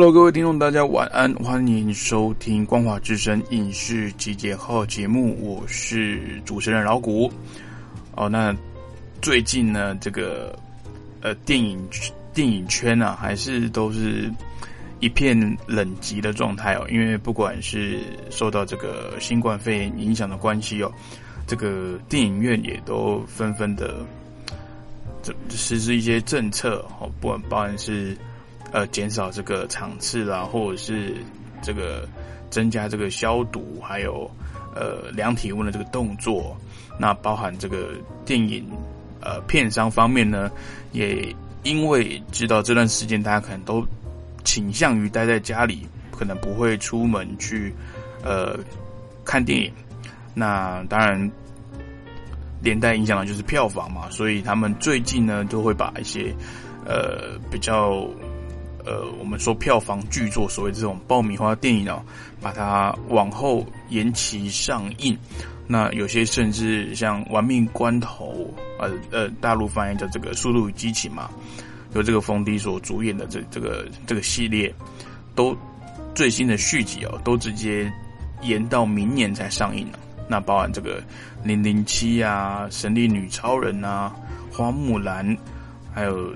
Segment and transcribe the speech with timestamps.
[0.00, 7.30] Hello，各位听众，大家晚安，欢迎收听光华之声影视集结号节目，我是主持人老谷。
[8.16, 8.56] 哦，那
[9.20, 10.58] 最近呢，这个
[11.20, 11.78] 呃电影
[12.32, 14.32] 电影圈啊，还是都是
[15.00, 18.00] 一片冷寂的状态哦，因为不管是
[18.30, 20.90] 受到这个新冠肺炎影响的关系哦，
[21.46, 23.96] 这个电影院也都纷纷的
[25.22, 28.16] 这实施一些政策哦，不管包含是。
[28.72, 31.16] 呃，减少这个场次啦，或者是
[31.60, 32.08] 这个
[32.50, 34.30] 增加这个消毒，还有
[34.76, 36.56] 呃量体温的这个动作。
[36.96, 37.88] 那包含这个
[38.24, 38.64] 电影
[39.20, 40.48] 呃片商方面呢，
[40.92, 43.84] 也因为知道这段时间大家可能都
[44.44, 47.74] 倾向于待在家里，可能不会出门去
[48.22, 48.56] 呃
[49.24, 49.72] 看电影。
[50.32, 51.28] 那当然
[52.62, 56.32] 连带影响的就是票房嘛，所以他们最近呢都会把一些
[56.86, 58.06] 呃比较。
[58.84, 62.02] 呃，我们说票房巨作，所谓这种爆米花电影哦，
[62.40, 65.16] 把它往后延期上映。
[65.66, 68.52] 那有些甚至像《玩命关头》
[68.82, 71.30] 呃呃，大陆翻译叫这个《速度与激情》嘛，
[71.94, 74.74] 由这个冯迪所主演的这这个这个系列，
[75.34, 75.56] 都
[76.14, 77.92] 最新的续集哦，都直接
[78.42, 79.98] 延到明年才上映了。
[80.28, 81.00] 那包含这个
[81.44, 84.12] 《零零七》啊，《神力女超人》啊，
[84.56, 85.24] 《花木兰》，
[85.94, 86.34] 还有。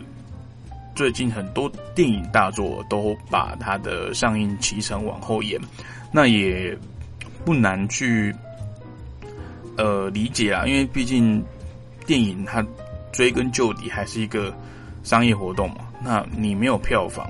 [0.95, 5.61] 最近很多电影大作都把它的上映期程往后延，
[6.13, 6.77] 那也
[7.45, 8.33] 不难去
[9.77, 11.45] 呃理解啊，因为毕竟
[12.07, 12.65] 电影它
[13.13, 14.57] 追根究底还是一个
[15.03, 15.79] 商业活动嘛。
[16.01, 17.29] 那你没有票房，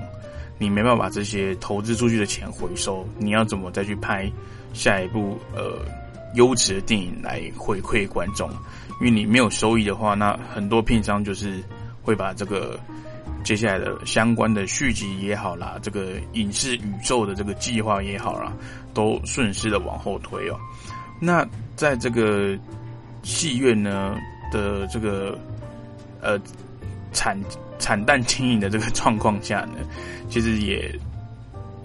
[0.59, 4.31] 你没办法把这些投资出去的钱回收，你要怎么再去拍
[4.73, 5.83] 下一部呃
[6.35, 8.47] 优质的电影来回馈观众？
[8.99, 11.63] 因为你没有收益的话，那很多片商就是
[12.03, 12.79] 会把这个。
[13.45, 18.51] 接下来的相关的续集也好啦，这个影视宇宙的这个计划也好啦，
[18.91, 20.59] 都顺势的往后推哦。
[21.21, 22.57] 那在这个
[23.21, 24.17] 戏院呢
[24.51, 25.37] 的这个
[26.21, 26.39] 呃
[27.13, 27.39] 惨
[27.77, 29.75] 惨淡经营的这个状况下呢，
[30.27, 30.91] 其实也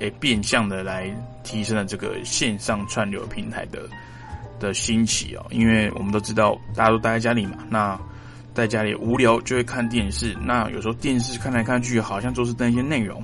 [0.01, 1.15] 也变相的来
[1.45, 3.83] 提升了这个线上串流平台的
[4.59, 5.45] 的兴起哦。
[5.51, 8.01] 因为我们都知道，大家都待在家里嘛，那。
[8.55, 13.23] 在家里无聊就会看电视，那有时候电视看来看去好像都是那些内容。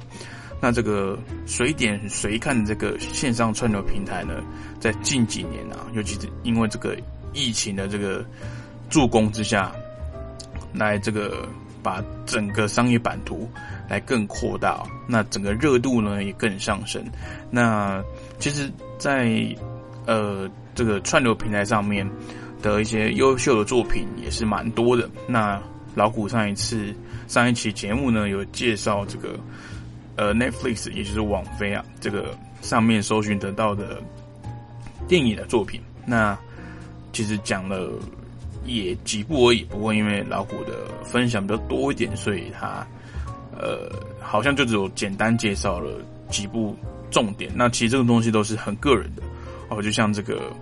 [0.61, 4.43] 那这个随点随看的这个线上串流平台呢，
[4.81, 6.96] 在近几年啊，尤其是因为这个
[7.34, 8.25] 疫情的这个
[8.88, 9.70] 助攻之下，
[10.73, 11.46] 来这个
[11.82, 13.50] 把整个商业版图
[13.88, 17.05] 来更扩大，那整个热度呢也更上升。
[17.50, 18.02] 那
[18.38, 19.31] 其实，在
[20.06, 22.08] 呃这个串流平台上面。
[22.62, 25.08] 的一些优秀的作品也是蛮多的。
[25.26, 25.61] 那
[25.94, 26.94] 老谷上一次
[27.29, 29.38] 上一期节目呢，有介绍这个
[30.17, 34.03] 呃 Netflix，也就是网飞啊，这个上面搜寻得到的
[35.08, 35.81] 电影的作品。
[36.05, 36.37] 那
[37.12, 37.91] 其实讲了
[38.64, 40.73] 也几部而已，不过因为老谷的
[41.05, 42.87] 分享比较多一点，所以他
[43.53, 45.99] 呃好像就只有简单介绍了
[46.31, 46.76] 几部
[47.11, 47.50] 重点。
[47.55, 49.23] 那其实这个东西都是很个人的
[49.70, 50.53] 哦，就像这个。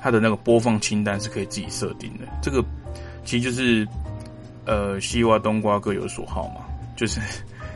[0.00, 2.64] 它的那个播放清单是可以自己设定的，这个
[3.24, 3.86] 其实就是
[4.64, 6.62] 呃西瓜冬瓜各有所好嘛，
[6.96, 7.20] 就是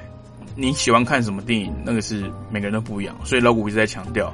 [0.57, 4.33] 你喜欢看什么电影，那个是每个人都不一样，所以老古一直在强调，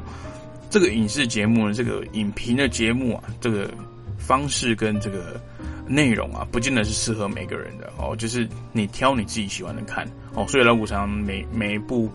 [0.70, 3.70] 这个影视节目呢，这个影评的节目啊，这个
[4.19, 5.40] 方式跟这个
[5.87, 7.90] 内容啊，不见得是适合每个人的。
[7.99, 10.06] 哦，就是你挑你自己喜欢的看。
[10.35, 12.11] 哦，所以老古常每每一部。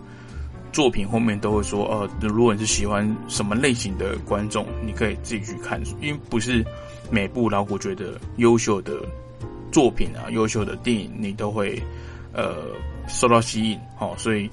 [0.74, 6.66] 作品后面都会说，呃，如果你是喜欢什么类型的观众，你可以自己去看，因为不是
[7.12, 8.92] 每部老虎觉得优秀的
[9.70, 11.80] 作品啊，优秀的电影你都会
[12.32, 12.56] 呃
[13.06, 14.50] 受到吸引，好，所以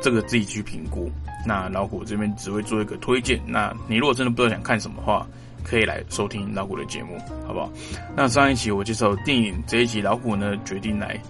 [0.00, 1.10] 这个自己去评估。
[1.46, 5.26] 那老虎这边只会做一个推荐，那你如果真的不知道想看什么话，
[5.62, 7.70] 可以来收听老虎的节目，好不好？
[8.16, 11.20] 那上一期我介绍电影，这一集老虎呢决定来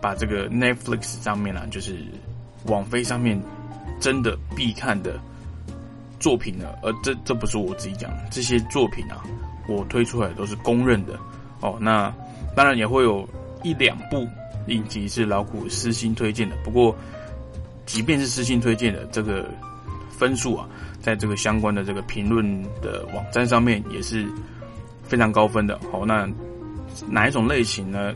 [0.00, 2.04] 把这个 Netflix 上面啊，就是
[2.64, 3.40] 网飞上面。
[4.00, 5.18] 真的必看的
[6.18, 6.68] 作品呢？
[6.82, 9.24] 而这这不是我自己讲，这些作品啊，
[9.68, 11.18] 我推出来都是公认的
[11.60, 11.76] 哦。
[11.80, 12.12] 那
[12.54, 13.28] 当然也会有
[13.62, 14.26] 一两部
[14.68, 16.96] 影集是老古私心推荐的，不过
[17.84, 19.48] 即便是私心推荐的，这个
[20.10, 20.68] 分数啊，
[21.00, 24.26] 在这个相关的这个评论的网站上面也是
[25.02, 25.78] 非常高分的。
[25.92, 26.28] 好，那
[27.08, 28.14] 哪一种类型呢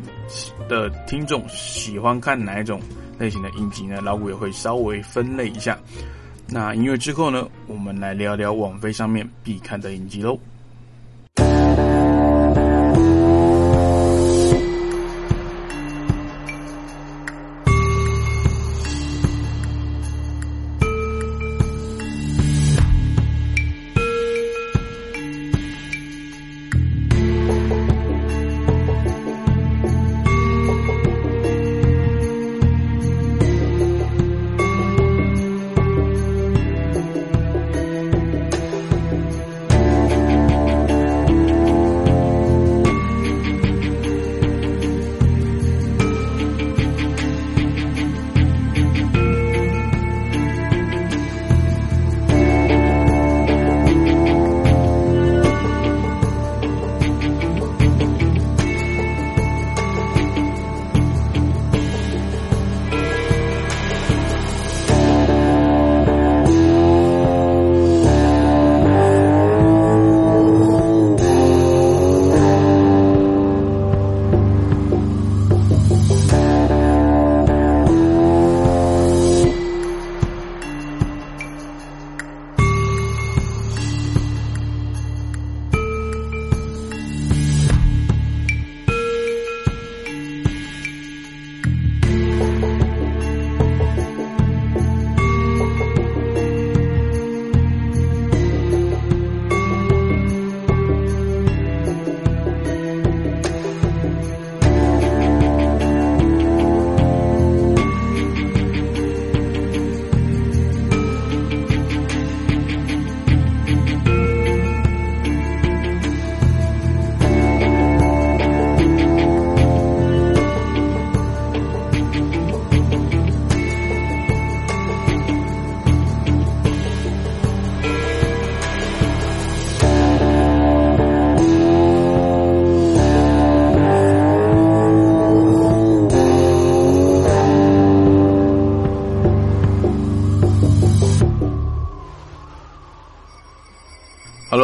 [0.68, 2.80] 的听众喜欢看哪一种？
[3.20, 5.78] 类型的影集呢，老谷也会稍微分类一下。
[6.48, 10.36] 那音乐之后呢，我们来聊聊网飞上面必看的影集喽。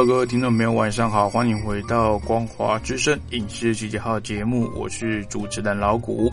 [0.07, 6.33] 各位听众朋友，晚上好，欢迎回到光华之声影视集结号节目，我是主持人老谷。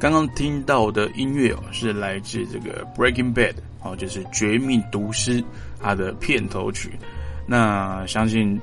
[0.00, 3.52] 刚刚听到的音乐哦，是来自这个《Breaking Bad》
[3.84, 5.40] 哦，就是《绝命毒师》
[5.80, 6.90] 它的片头曲。
[7.46, 8.60] 那相信，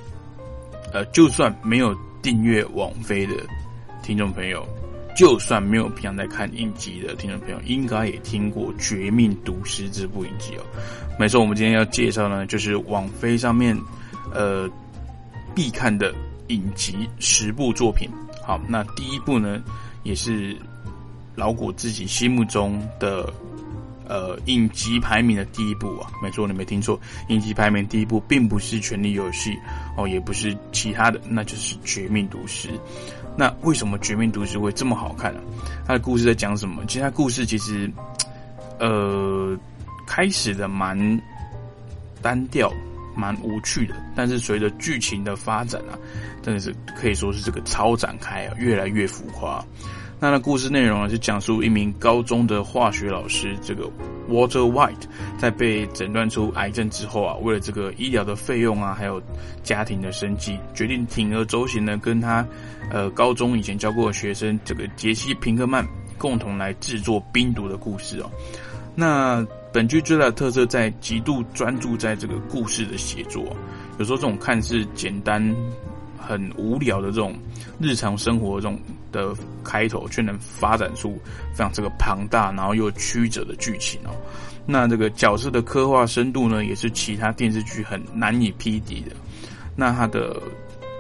[0.92, 3.34] 呃，就算没有订阅网飞的
[4.04, 4.68] 听众朋友，
[5.15, 10.63] 就算没有平常在看影集的听众朋友，应该也听过《绝命毒师》这部影集哦。
[11.18, 13.74] 没错，我们今天要介绍呢，就是网飞上面。
[14.36, 14.70] 呃，
[15.56, 16.13] 必看的
[16.48, 18.10] 影集十部作品。
[18.44, 19.63] 好，那第一部呢，
[20.04, 20.56] 也是
[21.36, 23.34] 老谷自己心目中的
[24.08, 26.12] 呃影集排名的第一部啊。
[26.22, 27.00] 没错，你没听错，
[27.30, 29.51] 影集排名第一部并不是《权力游戏》
[29.98, 32.68] 哦，也不是其他的，那就是《绝命毒师》。
[33.38, 35.39] 那为什么《绝命毒师》会这么好看呢？
[35.88, 36.86] 它的故事在讲什么？
[36.86, 37.89] 其实它故事其实
[38.80, 39.58] 呃
[40.06, 40.98] 开始的蛮
[42.22, 42.72] 单调。
[43.15, 45.98] 蛮无趣的，但是随着剧情的发展啊，
[46.41, 49.63] 真的是可以说是这个超展开啊，越来越浮夸。
[50.17, 53.84] 那那故事内容呢，是讲述一名高中的化学老师，这个
[54.29, 55.03] Water White，
[55.38, 59.22] 在被诊断出癌症之后啊，为了这个医疗的费用啊，还有
[59.62, 62.48] 家庭的生计，决定铤而走险呢，跟他
[62.89, 65.86] 呃高中以前教过的学生这个杰西·平克曼
[66.17, 68.31] 共同来制作冰毒的故事哦。
[68.95, 69.45] 那
[69.75, 73.44] 本剧最大的特色在极度专注在这个故事的写作，
[74.00, 75.53] 有时候这种看似简单、
[76.17, 77.36] 很无聊的这种
[77.77, 78.79] 日常生活中
[79.12, 81.20] 的开头，却能发展出
[81.51, 84.15] 非常这个庞大然后又曲折的剧情哦。
[84.65, 89.12] 那这个角色的刻画深度呢，也是其他电视剧很难以匹敌的。
[89.75, 90.41] 那它的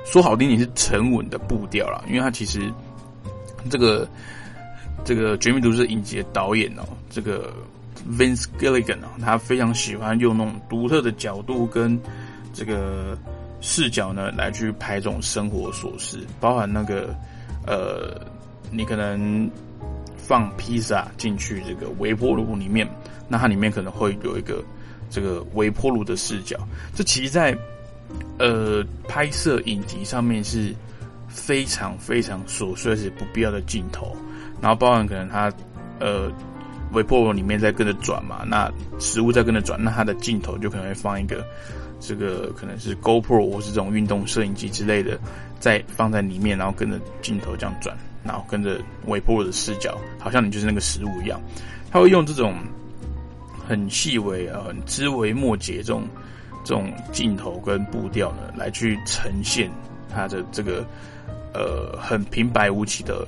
[0.05, 2.69] 说好听点是沉稳的步调啦，因为它其实
[3.69, 4.05] 这个
[5.05, 7.53] 这个《绝命毒师》影集的导演哦，这个。
[8.07, 11.99] Vince Gilligan 啊，他非常喜欢用那种独特的角度跟
[12.53, 13.17] 这个
[13.61, 17.15] 视角呢，来去拍这种生活琐事，包含那个
[17.65, 18.21] 呃，
[18.69, 19.49] 你可能
[20.17, 22.87] 放披萨进去这个微波炉里面，
[23.27, 24.63] 那它里面可能会有一个
[25.09, 26.59] 这个微波炉的视角，
[26.93, 27.57] 这其实在
[28.37, 30.71] 呃拍摄影集上面是
[31.27, 34.15] 非常非常琐碎而且不必要的镜头，
[34.61, 35.51] 然后包含可能他
[35.99, 36.31] 呃。
[36.95, 41.45] 微波炉里面在跟着转嘛，那食物在跟着转，那它的镜头就可能会放一个，
[41.99, 45.19] 这个可能是 GoPro 或是这种运动摄影机之类的，
[45.59, 51.39] 在放在里面，然后跟着镜头这样转，然后跟着微波炉的视角，好像你就是那个食物一样。
[51.91, 52.55] 他会用这种
[53.67, 56.07] 很细微啊、很枝微末节这种
[56.63, 59.69] 这种镜头跟步调呢，来去呈现
[60.09, 60.85] 他的这个
[61.53, 63.27] 呃很平白无奇的。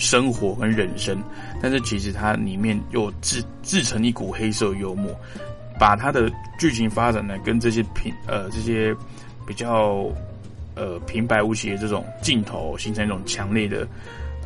[0.00, 1.22] 生活跟人生，
[1.60, 5.14] 但是其实它里面又自自成一股黑色幽默，
[5.78, 8.96] 把它的剧情发展呢跟这些平呃这些
[9.46, 10.06] 比较
[10.74, 13.86] 呃平白无奇的这种镜头形成一种强烈的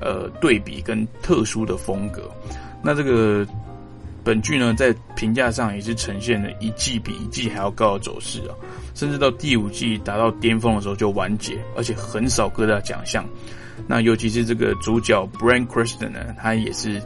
[0.00, 2.28] 呃对比跟特殊的风格。
[2.82, 3.46] 那这个
[4.24, 8.52] 本剧呢在评价上也是呈现了一季比一季还要高的走势啊，
[8.96, 13.24] 甚至到第五季达到巅峰的时候就完结，而且很少各大奖项。
[13.86, 17.02] 那尤其是这个主角 Brian Cranston 呢，他也是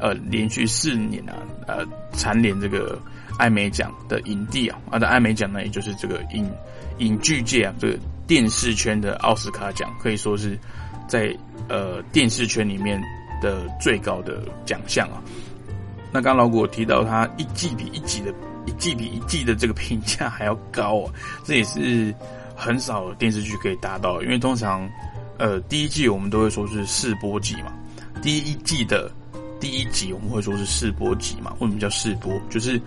[0.00, 1.34] 呃连续四年啊
[1.68, 3.00] 呃蝉联这个
[3.38, 6.50] 艾美奖的影帝啊，啊的艾美奖呢，也就是这个影
[6.98, 10.58] 影剧界啊这个电视圈的奥斯卡奖，可以说是
[11.06, 11.32] 在
[11.68, 13.00] 呃电视圈里面
[13.40, 15.22] 的最高的奖项啊。
[16.12, 18.34] 那刚老谷提到他一季比一季的
[18.66, 21.12] 一季比一季的这个评价还要高啊，
[21.44, 22.12] 这也是
[22.56, 24.90] 很少电视剧可以达到，因为通常。
[25.38, 27.72] 呃，第一季我们都会说是试播集嘛，
[28.22, 29.10] 第一季的
[29.60, 31.54] 第一集我们会说是试播集嘛。
[31.60, 32.32] 为什么叫试播？
[32.48, 32.80] 就是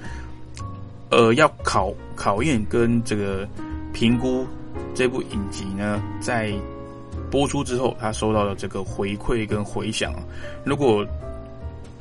[1.11, 3.47] 呃，要考考验跟这个
[3.93, 4.47] 评估
[4.95, 6.51] 这部影集呢，在
[7.29, 10.11] 播出之后，他收到的这个回馈跟回响，
[10.65, 11.05] 如果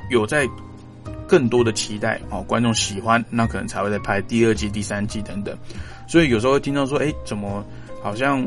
[0.09, 0.49] 有在
[1.27, 5.55] 更多的期待哦，观众喜欢，那可能才会再拍第二季、第三季等等。
[6.07, 7.63] 所以有时候会听到说，哎，怎么
[8.01, 8.43] 好像？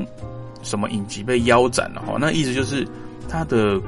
[0.63, 2.17] 什么影集被腰斩了哈？
[2.19, 2.87] 那意思就是
[3.29, 3.81] 他的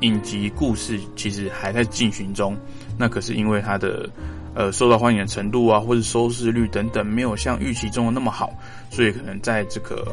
[0.00, 2.56] 影集故事其实还在进行中。
[2.96, 4.08] 那可是因为他的
[4.54, 8.52] 呃受到欢迎的程度啊，或者收视率等等，没有像预期中的那么好，
[8.90, 10.06] 所以可能在这个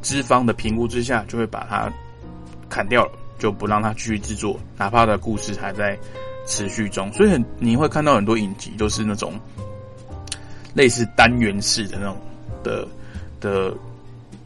[0.00, 1.92] 资方的评估之下，就会把它
[2.68, 5.98] 砍掉了，就不让他继续制作，哪怕的故事还在
[6.46, 7.12] 持续中。
[7.12, 9.34] 所以很你会看到很多影集都是那种
[10.74, 12.16] 类似单元式的那种
[12.62, 12.86] 的
[13.40, 13.74] 的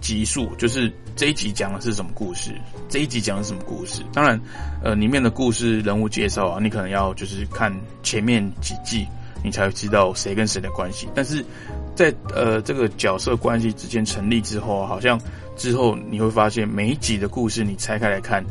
[0.00, 0.93] 集数，就是。
[1.21, 2.50] 这一集讲的是什么故事？
[2.89, 4.03] 这一集讲的是什么故事？
[4.11, 4.41] 当然，
[4.83, 7.71] 呃，里面的故事人物介绍啊，你可能要就是看
[8.03, 9.07] 前面几季
[9.45, 11.07] 你才会知道谁跟谁的关系。
[11.15, 11.45] 但是
[11.95, 15.21] 在呃这个角色关系之间成立之后，好像
[15.59, 18.43] 之后你会发现每一集的故事你拆开来看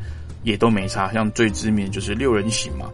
[0.43, 1.11] 也都没差。
[1.11, 2.87] 像最知名就是六人行嘛，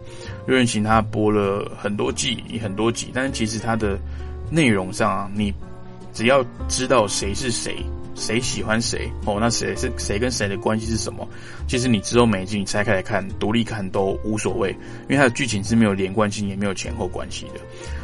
[0.46, 3.98] 六人行它播了很多季很多集，但是其实它的
[4.50, 5.52] 内容上啊，你
[6.14, 7.76] 只要知道谁是谁。
[8.16, 9.36] 谁喜欢谁哦？
[9.38, 11.28] 那谁是谁跟谁的关系是什么？
[11.68, 14.70] 其实你之后每一集你拆开来看，独立看都无所谓，
[15.02, 17.60] 因为它的剧情是没有连贯性，也没有前后关系的。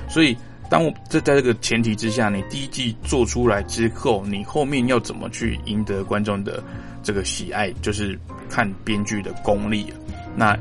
[0.08, 0.36] 所以，
[0.70, 6.62] 当我这在这个前提之下，你第一季做出来之后，你后面要怎么去赢得观众的
[7.02, 9.92] 这个喜爱，就是看编剧的功力。
[10.36, 10.56] 那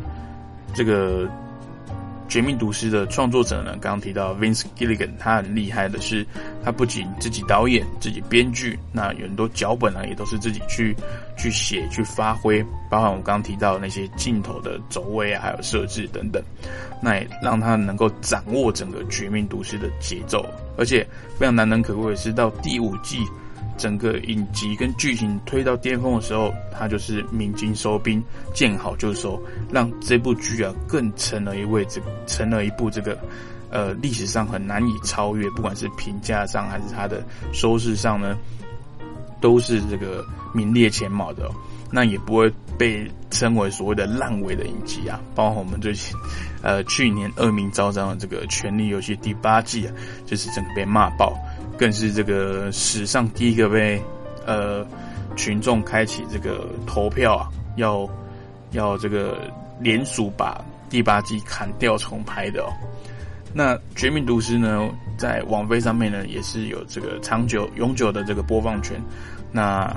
[0.74, 1.26] 这个。
[2.32, 6.26] 《绝命毒师》的创作者呢，刚刚提到 Vince Gilligan，他很厉害的是，
[6.64, 10.96] 他不仅自己导演、自己编剧，那有很多脚本呢，也都是自己去
[11.38, 16.42] 去写、去发挥，包含我刚刚提到那些镜头的走位啊，还有设置等等，
[17.02, 20.46] 那也让他能够掌握整个《绝命毒师》的节奏，
[20.78, 21.06] 而且
[21.38, 23.18] 非常难能可贵的是，到第五季。
[23.82, 28.24] 整个影集跟剧情推到巅峰的时候，他就是鸣金收兵，
[28.54, 33.18] 见好就收，让这部剧啊更成了一位这成了一部这个
[33.72, 38.38] 呃历史上很难以超越，不管是评价上还是它的收视上呢，
[39.42, 40.24] 都是这个
[40.54, 41.50] 名列前茅的。
[41.94, 46.16] 那也不会被称为所谓的烂尾的影集啊，包括我们最近
[46.62, 49.94] 呃去年恶名昭彰的这个《权力游戏》第八季啊，
[50.26, 51.36] 就是整个被骂爆。
[51.82, 54.00] 更是这个史上第一个被
[54.46, 54.86] 呃
[55.36, 58.08] 群众开启这个投票啊，要
[58.74, 62.70] 要这个联署把第八季砍掉重拍的哦。
[63.52, 69.02] 那《绝命毒师》呢，在网飞上面呢也是有这个长久永久的这个播放权。
[69.52, 69.92] 那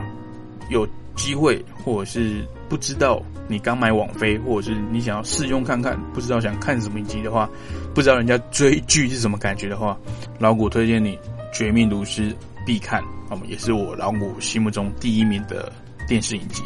[0.70, 7.46] 有机会或者是不知道你刚买网飞，或者是你想要试用看看，不知道想看什么集的话，
[7.94, 9.94] 不知道人家追剧是什么感觉的话，
[10.38, 11.14] 老谷推荐你。
[11.54, 12.30] 《绝命毒师》
[12.66, 15.72] 必看，那么也是我老谷心目中第一名的
[16.08, 16.62] 电视影集。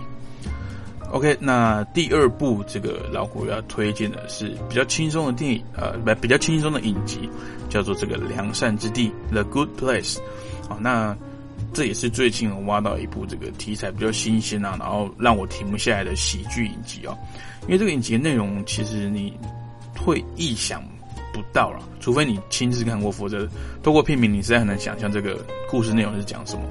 [1.11, 7.28] OK，那第二部这个老谷要推荐的是比较轻松的电影，呃，不比较轻松的影集，
[7.69, 10.19] 叫做这个《良善之地》（The Good Place）。
[10.69, 11.17] 好，那
[11.73, 17.17] 这也是最近我挖到一部这个题材比较新鲜啊，然后让我停不下来的喜剧影集哦。
[17.63, 19.32] 因为这个影集内容其实你
[19.97, 20.82] 会意想。
[21.39, 23.49] 不到了，除非你亲自看过，否则
[23.83, 25.39] 透过片名，你实在很难想象这个
[25.71, 26.63] 故事内容是讲什么。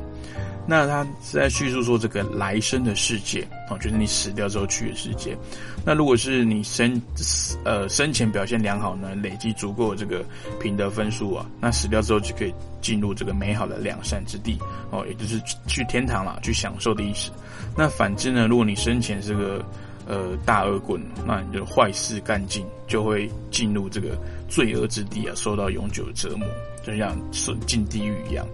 [0.70, 5.34] 那他是在叙述说这个来生的世界啊，就是你死掉之后去的世界。
[5.86, 7.02] 那如果是你生
[7.64, 10.26] 呃生前表现良好呢，累积足够这个
[10.60, 14.60] 品德分数啊，那死掉之后就可以进入这个美好的良善之地
[14.92, 17.32] 哦，也就是去天堂了，去享受的意思。
[17.74, 19.64] 那反之呢，如果你生前是个
[20.08, 24.18] 呃大恶棍，那你就坏事干尽，就会进入这个。
[24.50, 26.48] 罪恶之地啊，受到永久的折磨，
[26.82, 27.14] 就像
[27.66, 28.48] 进地狱一样。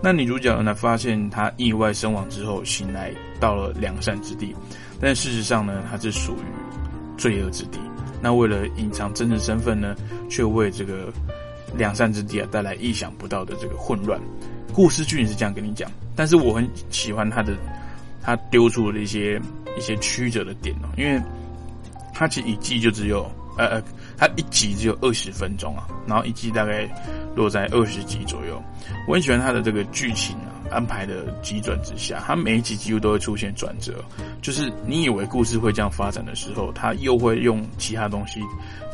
[0.00, 4.54] 那女主角呢，发现她意外身亡之后，醒来到了良善之地，
[5.00, 7.80] 但事实上呢，她是属于罪恶之地。
[8.22, 9.96] 那为了隐藏真实身份呢，
[10.30, 11.12] 却为这个
[11.76, 14.20] 良善之地啊带来意想不到的这个混乱。
[14.72, 17.56] 故事剧情是这样跟你讲，但是我很喜欢他的，
[18.22, 19.40] 他丢出了一些
[19.76, 21.20] 一些曲折的点哦，因为
[22.12, 23.82] 他其实一季就只有呃。
[24.20, 26.86] 它一集只有二十分钟啊，然后一集大概
[27.34, 28.62] 落在二十集左右。
[29.08, 34.04] 我很喜欢它的这个剧情啊，安排的急转直下，它每一集几乎都会出现转折，
[34.42, 38.40] 就是你以为故事会这样发展的时候，它又会用其他东西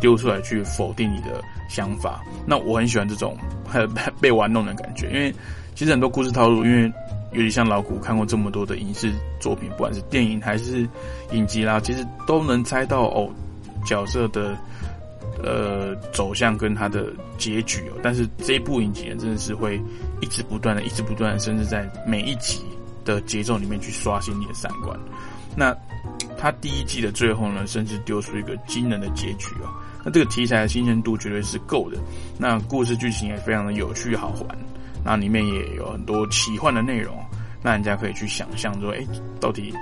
[0.01, 2.23] 丢出来去否定你的想法。
[2.47, 3.37] 那我很喜欢这种
[4.21, 5.35] 被玩弄的感觉，因为
[5.75, 6.93] 其实很多故事套路，因为
[7.37, 10.89] 有点像老古看过这么多的影视作品，不管是电影还是
[11.31, 13.31] 影集啦，其实都能猜到哦
[13.87, 14.57] 角色的。
[15.45, 19.79] 呃，走向跟他的结局哦，但是这一部影集真的是会
[20.23, 22.63] 一直不断的、一直不断的，甚至在每一集
[23.05, 24.99] 的节奏里面去刷新你的三观。
[25.55, 25.77] 那
[26.39, 29.69] 他第一季的最后呢，甚至丢出一个惊人的结局哦。
[30.03, 31.99] 那这个题材的新鲜度绝对是够的，
[32.39, 34.59] 那故事剧情也非常的有趣好玩，
[35.07, 37.17] 那里面也有很多奇幻的内容，
[37.63, 38.99] 那人家可以去想象说，哎，
[39.41, 39.73] 到底。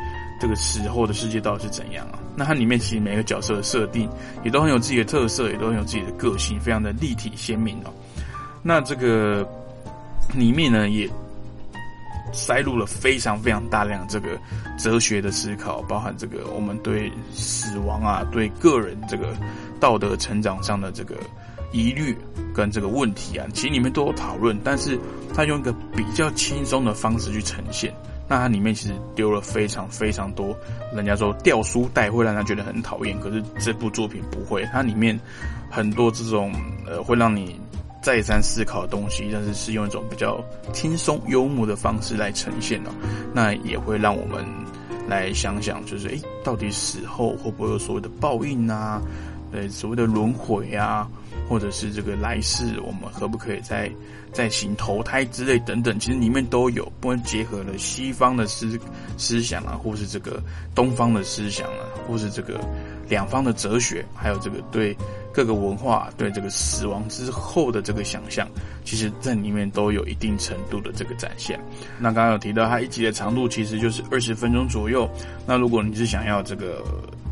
[0.40, 2.18] 这个死后的世界到底是怎样啊？
[2.36, 4.10] 那它里面其实每个角色的设定
[4.44, 7.92] 也都很有自己的特色，也都很有自己的个性，非常的立体鲜明哦。
[8.60, 9.48] 那这个
[10.34, 11.08] 里面呢，也
[12.32, 14.36] 塞入了非常非常大量这个
[14.76, 19.34] 哲学的思考，包含这个我们对死亡啊、对个人这个
[19.80, 21.16] 道德成长上的这个
[21.74, 22.16] 疑虑
[22.54, 24.96] 跟这个问题啊，其实里面都有讨论，但是
[25.34, 27.92] 他用一个比较轻松的方式去呈现。
[28.26, 30.56] 那它里面其实丢了非常非常多，
[30.94, 35.18] 人家说掉书袋会让他觉得很讨厌，可是这部作品不会，它里面
[35.68, 36.50] 很多这种
[36.86, 37.60] 呃会让你
[38.00, 42.90] 再三思考的东西，但是是用一种比较轻松幽默的方式来呈现哦。
[43.34, 44.42] 那也会让我们
[45.06, 49.02] 来想想，就是诶，到底死后会不会有所谓的报应啊？
[49.52, 51.06] 对，所谓的轮回啊，
[51.48, 53.90] 或者是这个来世，我们可不可以再
[54.32, 55.98] 再行投胎之类等等？
[55.98, 58.78] 其实里面都有，不管结合了西方的思
[59.16, 60.42] 思想啊，或是这个
[60.74, 62.60] 东方的思想啊，或是这个
[63.08, 64.96] 两方的哲学，还有这个对
[65.32, 68.48] 各个文化对这个死亡之后的这个想象，
[68.84, 71.60] 其实在里面都有一定程度的这个展现。
[71.98, 75.08] 那刚刚有提到，它一集的长度其实就是二十分钟左右。
[75.46, 76.82] 那如果你是想要这个。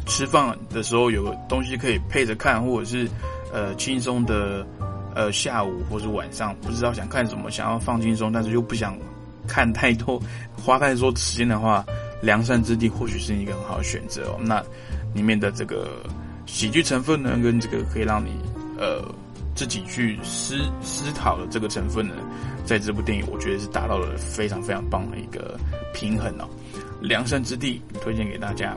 [0.05, 3.09] 吃饭的时候有东西可以配着看，或者是
[3.53, 4.67] 呃轻松的
[5.15, 8.99] 呃下午或者晚上不知道想看什么，想要放轻松，但是又不想
[9.47, 10.21] 看太多
[10.57, 11.85] 花太多时间的话，
[12.23, 14.39] 《梁山之地》或许是一个很好的选择哦。
[14.41, 14.63] 那
[15.15, 16.03] 里面的这个
[16.47, 18.31] 喜剧成分呢，跟这个可以让你
[18.79, 19.03] 呃
[19.55, 22.15] 自己去思思考的这个成分呢，
[22.65, 25.59] 在这部电影我觉得是达到了非常非常棒的一个
[25.93, 26.49] 平衡哦。
[27.07, 28.77] 《梁山之地》推荐给大家。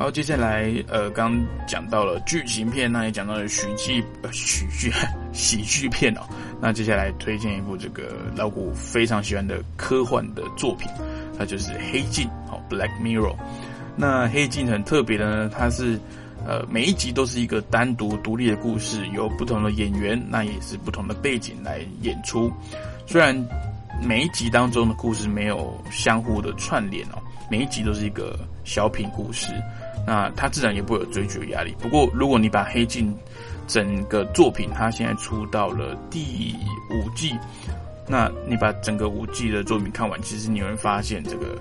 [0.00, 4.90] 然后接下来，呃，刚讲到了剧情片，那也讲到了喜剧，呃，喜剧
[5.30, 6.22] 喜剧片哦。
[6.58, 10.90] 那接下来推荐一部这个老古非常喜欢的科幻的作品，
[11.38, 13.34] 它就是《黑镜》哦，《Black Mirror》。
[13.94, 16.00] 那《黑镜》很特别的呢，它是
[16.46, 22.50] 呃每一集都是一个单独独立的故事，由不同的演员，那也是不同的背景来演出。
[23.06, 23.36] 虽然
[24.02, 29.48] 每一集当中的故事没有相互的串联哦，每一集都是一个小品故事。
[30.10, 31.72] 那他自然也不会有追剧的压力。
[31.78, 33.14] 不过，如果你把《黑镜》
[33.68, 36.52] 整个作品，它现在出到了第
[36.90, 37.32] 五季，
[38.08, 41.56] 那你把整个五季的作品看完，其实你会发现这个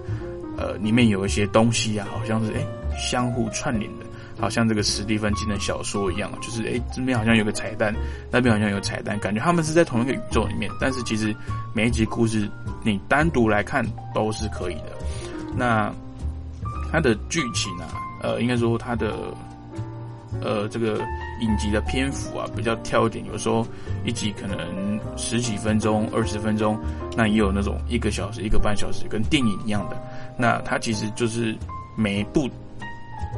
[0.58, 2.66] 呃里面有一些东西啊，好像是哎
[2.98, 4.06] 相互串联的，
[4.40, 7.94] 好像这个史蒂芬金的小说一样，就是哎这边好像有个彩蛋，
[8.32, 10.72] 那边好像有彩蛋，感觉他们是在同一个宇宙里面。
[10.82, 11.36] 但是其实
[11.72, 12.50] 每一集故事
[12.82, 14.90] 你单独来看都是可以的。
[15.56, 15.94] 那
[16.92, 18.09] 它的剧情啊。
[18.22, 19.14] 呃，应该说它的
[20.42, 21.00] 呃这个
[21.42, 23.66] 影集的篇幅啊比较挑一点，有时候
[24.06, 26.78] 一集可能十几分钟、二十分钟，
[27.16, 29.98] 那也有那种一个小时、一个半小时，跟电影一样的。
[30.38, 31.58] 那它其实就是
[31.96, 32.50] 每一部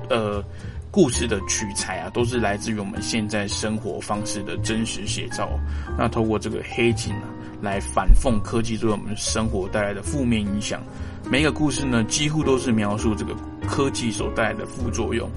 [0.09, 0.43] 呃
[0.91, 5.49] 故事的取材啊，都是来自于我们现在生活方式的真实写照。
[5.97, 7.29] 那透过这个黑镜啊，
[7.61, 10.81] 来反讽科技对我们生活带来的负面影响。
[11.29, 13.36] 每一个故事呢，几乎都是描述这个。
[13.69, 15.29] 科技所带来的副作用，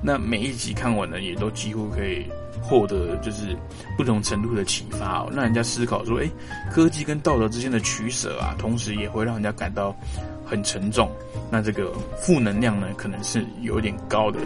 [0.00, 2.24] 那每一集看完呢，也都几乎可以
[2.62, 3.56] 获得就是
[3.96, 6.30] 不同程度的启发哦，让人家思考说，哎，
[6.70, 9.96] 科技跟道德之间的取舍啊，同时也会让人家感到
[10.44, 11.10] 很沉重。
[11.50, 14.38] 那这个负能量呢，可能是有点高的，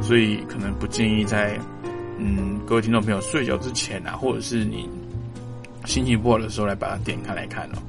[0.00, 1.58] 所以可能不建议在
[2.18, 4.88] 嗯各位听众朋友睡觉之前啊，或者是你
[5.84, 7.82] 心情不好的时候来把它点开来看哦。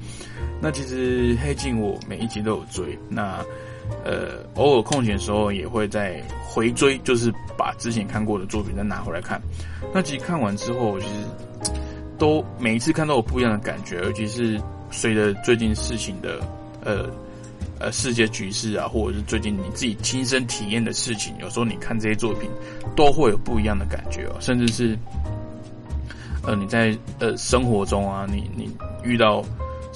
[0.62, 3.44] 那其实黑镜我每一集都有追，那。
[4.04, 9.42] 呃，偶尔空闲的时候也会在回追，就是把之前看过的作品再拿回来看。
[9.94, 11.14] 那其实看完之后，其实
[12.18, 16.38] 都每一次看到有不一样的感觉，尤其是随着最近事情的
[16.84, 17.10] 呃
[17.80, 22.50] 呃世界局势啊，或者是最近你自己亲身体验的事情，有时候你看这些作品
[22.94, 25.00] 都会有不一样的感觉哦，甚至是
[26.44, 28.70] 呃你在呃生活中啊，你你
[29.02, 29.42] 遇到。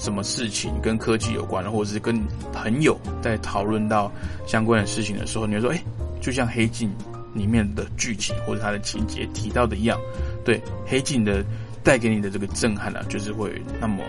[0.02, 2.20] 什么事情跟科技有关，或者是跟
[2.52, 4.10] 朋友在讨论到
[4.48, 5.80] 相关的事情的时候，你会说：“哎，
[6.20, 6.90] 就像《黑镜》
[7.38, 9.96] 里面的剧情或者它的情节提到的一样，
[10.44, 11.44] 对《黑镜》的
[11.84, 14.02] 带给你的这个震撼呢，就是会那么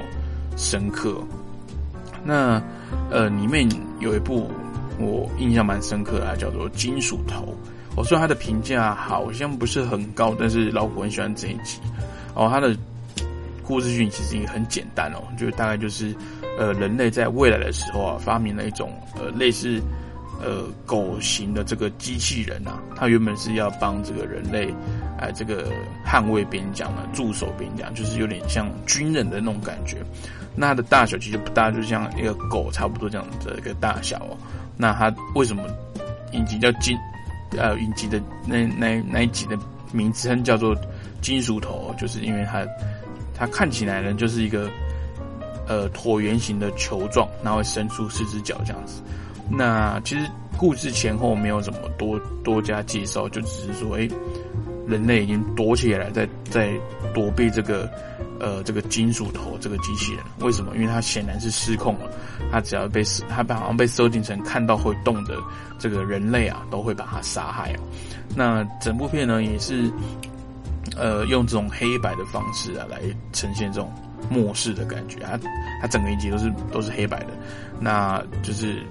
[0.58, 1.22] 深刻。”
[2.26, 2.60] 那
[3.12, 4.50] 呃，里面有一部
[4.98, 7.44] 我印象蛮深刻的，叫做《金属头》。
[7.96, 11.78] 我说它的评价好像不是很高，但是老虎很喜欢这一集
[12.34, 12.76] 哦，它的。
[13.66, 16.14] 故事性其实也很简单哦，就大概就是，
[16.60, 19.82] 呃，人类在未来的时候啊，发明了一种呃类似
[20.42, 24.74] 呃狗型的这个机器人啊，它原本是要帮这个人类
[25.18, 25.72] 哎这个
[26.06, 29.98] 捍卫边疆的，驻守边疆，就是有点像军人的那种感觉。
[30.56, 34.38] 那它的大小其实不大，就像一个狗差不多这样的一个大小哦。
[34.78, 35.64] 那它为什么
[36.32, 36.98] 引擎叫金
[37.58, 39.58] 呃引擎的那那那一集的
[39.92, 40.76] 名称叫做
[41.22, 42.68] 金属头，就是因为它。
[43.36, 44.70] 它看起来呢，就是一个
[45.68, 49.02] 呃椭圆形的球状，然后伸出四只脚这样子。
[49.50, 50.26] 那其实
[50.58, 54.08] 故事前后没有怎么多多加介绍，就只是说，哎，
[54.88, 56.72] 人类已经躲起来，在在
[57.14, 57.90] 躲避这个
[58.40, 60.24] 呃这个金属头这个机器人。
[60.40, 60.74] 为什么？
[60.76, 62.10] 因为它显然是失控了。
[62.52, 65.36] 它只要被它好像被设定成看到会动的
[65.78, 67.80] 这个人类啊，都会把它杀害啊。
[68.36, 69.92] 那整部片呢，也是。
[70.96, 73.00] 呃，用这种黑白的方式啊，来
[73.32, 73.92] 呈现这种
[74.30, 75.20] 末世的感觉。
[75.22, 75.40] 它
[75.82, 77.30] 它整个一集都是都是黑白的，
[77.80, 78.84] 那就是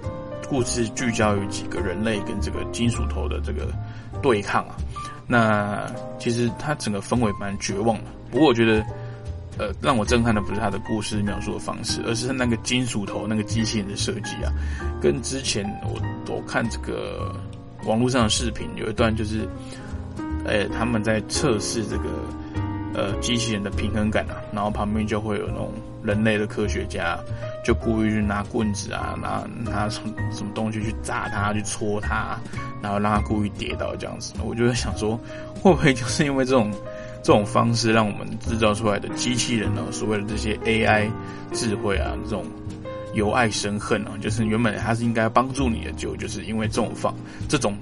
[0.48, 3.72] 故事聚焦于几个人类跟这个金属头的这个
[4.20, 4.76] 对抗啊。
[5.26, 5.86] 那
[6.18, 8.04] 其实它整个氛围蛮绝望的。
[8.30, 8.84] 不过我觉得，
[9.58, 14.52] 呃，让我震撼的不是它的故事描述的方式，而是它那个金属头那个机器人的设计啊，
[15.00, 16.00] 跟之前我
[16.34, 17.32] 我看这个
[17.84, 19.48] 网络上的视频有一段就是。
[20.44, 22.08] 呃，他们在测试这个
[22.94, 27.18] 呃机器人的平衡感啊，然后旁边就会有那种人类的科学家，
[27.64, 32.36] 就故意去拿棍子啊，拿拿什么什么东西去砸它，去戳它，
[32.82, 34.34] 然后让它故意跌倒这样子。
[34.44, 35.16] 我就在想说，
[35.54, 36.72] 会不会就是因为这种
[37.22, 41.08] 这种方式，让我们制造出来的机器人呢，所谓的这些 AI
[41.52, 42.44] 智慧啊，这种
[43.14, 47.14] 由爱生恨啊，就是原本它是应该帮助你的，就就是因为这种方
[47.48, 47.76] 这种。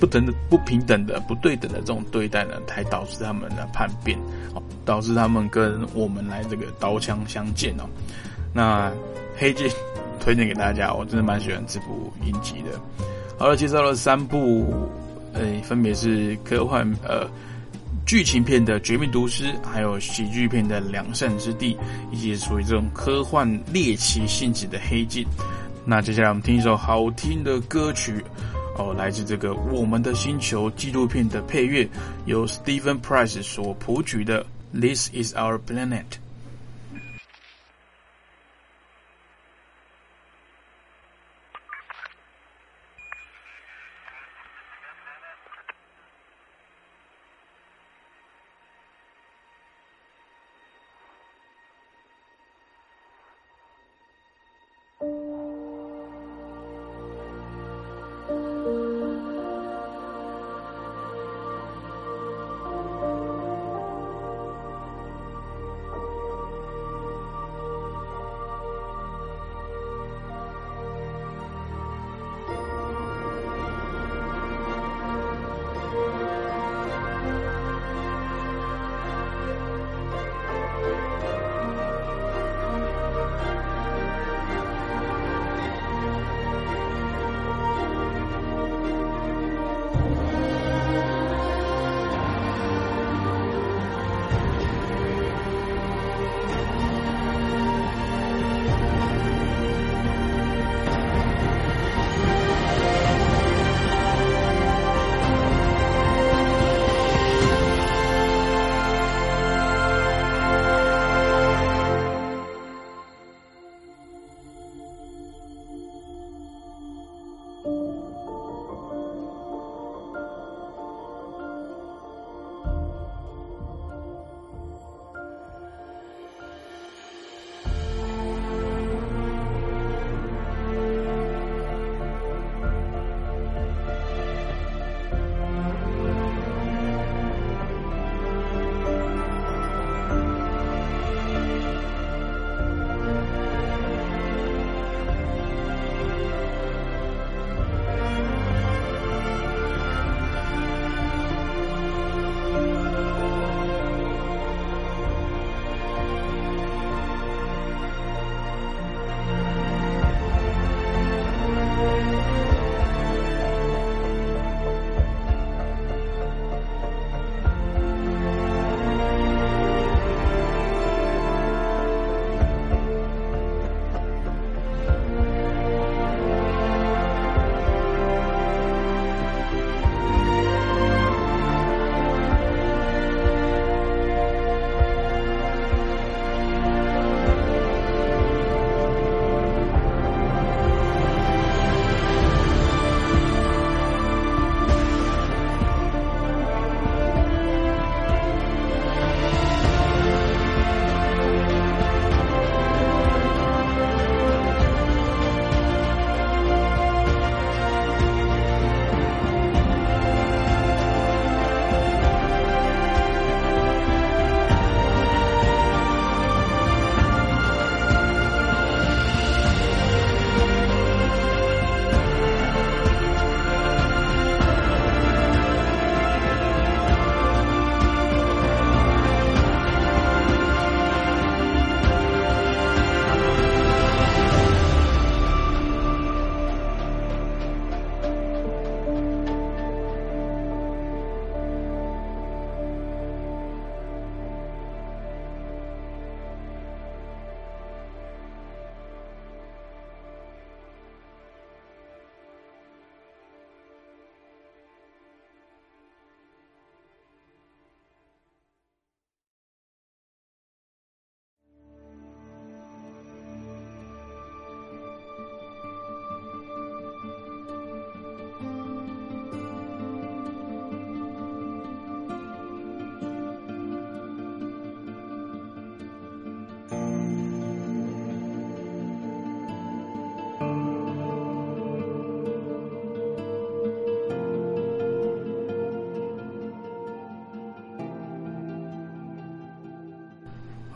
[0.00, 4.18] 不等的、不平等的、不对等的这种对待呢，才导致他们的叛变，
[4.84, 7.84] 导致他们跟我们来这个刀枪相见哦。
[8.52, 8.90] 那
[9.36, 9.68] 黑镜
[10.18, 12.80] 推荐给大家，我真的蛮喜欢这部影集的。
[13.38, 14.88] 好了，介绍了三部，
[15.34, 17.28] 呃，分别是科幻呃
[18.06, 21.74] 剧情片的《绝命毒师》，还有喜剧片的《良善之地》，
[22.10, 25.24] 以及属于这种科幻猎奇性质的《黑镜》。
[25.84, 28.24] 那接下来我们听一首好听的歌曲。
[28.80, 31.86] 哦，来自这个《我们的星球》纪录片的配乐，
[32.24, 34.42] 由 Stephen Price 所谱曲的
[34.80, 36.04] 《This Is Our Planet》。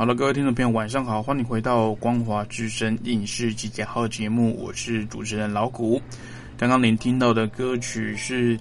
[0.04, 5.98] 好了，各位听众朋友，晚上好，欢迎回到《光华之声》影视集结号节目，我是主持人老谷。
[6.58, 8.60] 刚刚您听到的歌曲是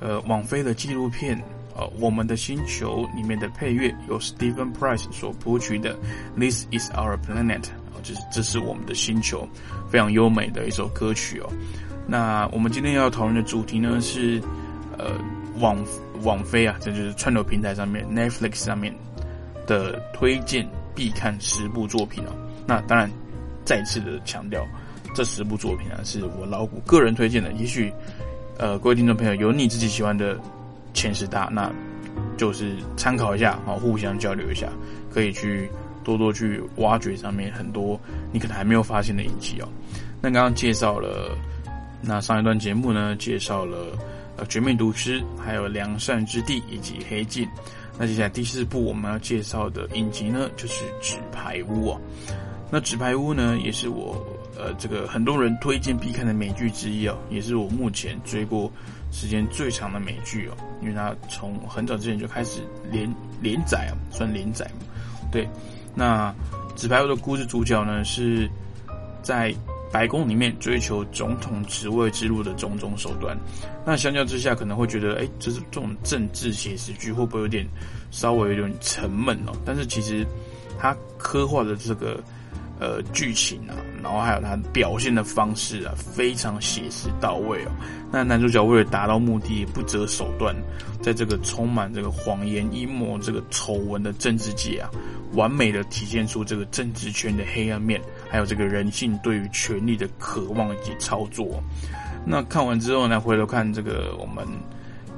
[0.00, 1.40] 呃网飞的纪录片
[1.76, 5.94] 呃《我们的星球》里面的配乐，由 Stephen Price 所谱曲的
[6.36, 9.48] 《This Is Our Planet》啊，这是这是我们的星球，
[9.88, 11.48] 非常优美的一首歌曲哦。
[12.04, 14.42] 那我们今天要讨论的主题呢是
[14.98, 15.12] 呃
[15.60, 15.78] 网
[16.24, 18.92] 网飞啊，这就是串流平台上面 Netflix 上面。
[19.66, 20.68] 的推荐
[21.00, 22.32] 必看十部作品哦，
[22.66, 23.10] 那当然
[23.64, 24.68] 再次的强调，
[25.14, 27.50] 这十部作品啊是我老谷个人推荐的。
[27.52, 27.90] 也许
[28.58, 30.38] 呃各位听众朋友有你自己喜欢的
[30.92, 31.72] 前十大，那
[32.36, 34.68] 就是参考一下啊，互相交流一下，
[35.10, 35.70] 可以去
[36.04, 37.98] 多多去挖掘上面很多
[38.30, 39.68] 你可能还没有发现的影集哦。
[40.20, 41.34] 那刚刚介绍了，
[42.02, 43.96] 那上一段节目呢介绍了
[44.36, 47.46] 呃《绝命毒师》，还有《良善之地》以及《黑镜》。
[48.02, 52.00] 那接下来第四部我们要介绍的影集呢，就是《纸牌屋》哦。
[52.70, 54.26] 那《纸牌屋》呢，也是我
[54.58, 58.72] 呃这个很多人推荐必看的美剧之一哦，也是我目前追过
[59.12, 64.86] 时间最长的美剧哦，因为它从很早之前就开始连连载啊，算连载嘛。
[65.30, 65.46] 对，
[65.94, 66.32] 那
[66.76, 68.48] 《纸牌屋》的故事主角呢，是
[69.22, 69.54] 在
[69.92, 73.36] 白宫里面追求总统职位之路的种种手段。
[73.84, 77.66] 那相较之下，可能会觉得，哎，这是这种政治写实剧，会不会有点
[78.10, 79.52] 稍微有点沉闷哦？
[79.64, 80.26] 但是其实，
[80.78, 82.22] 它刻画的这个
[82.78, 87.70] 呃剧情啊，然后还有它表现的方式啊，非常写实到位哦。
[88.12, 90.54] 那男主角为了达到目的，不择手段，
[91.02, 94.90] 在这个充满这个谎言、阴谋、这个丑闻的政治界啊，
[95.34, 98.00] 完美的体现出这个政治圈的黑暗面，
[98.30, 101.62] 还有这个人性对于权力的渴望以及操作。
[102.24, 104.46] 那看完之后呢，回头看这个我们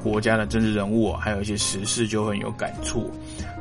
[0.02, 3.10] 国家的政治人物，还有一些时事，就很有感触。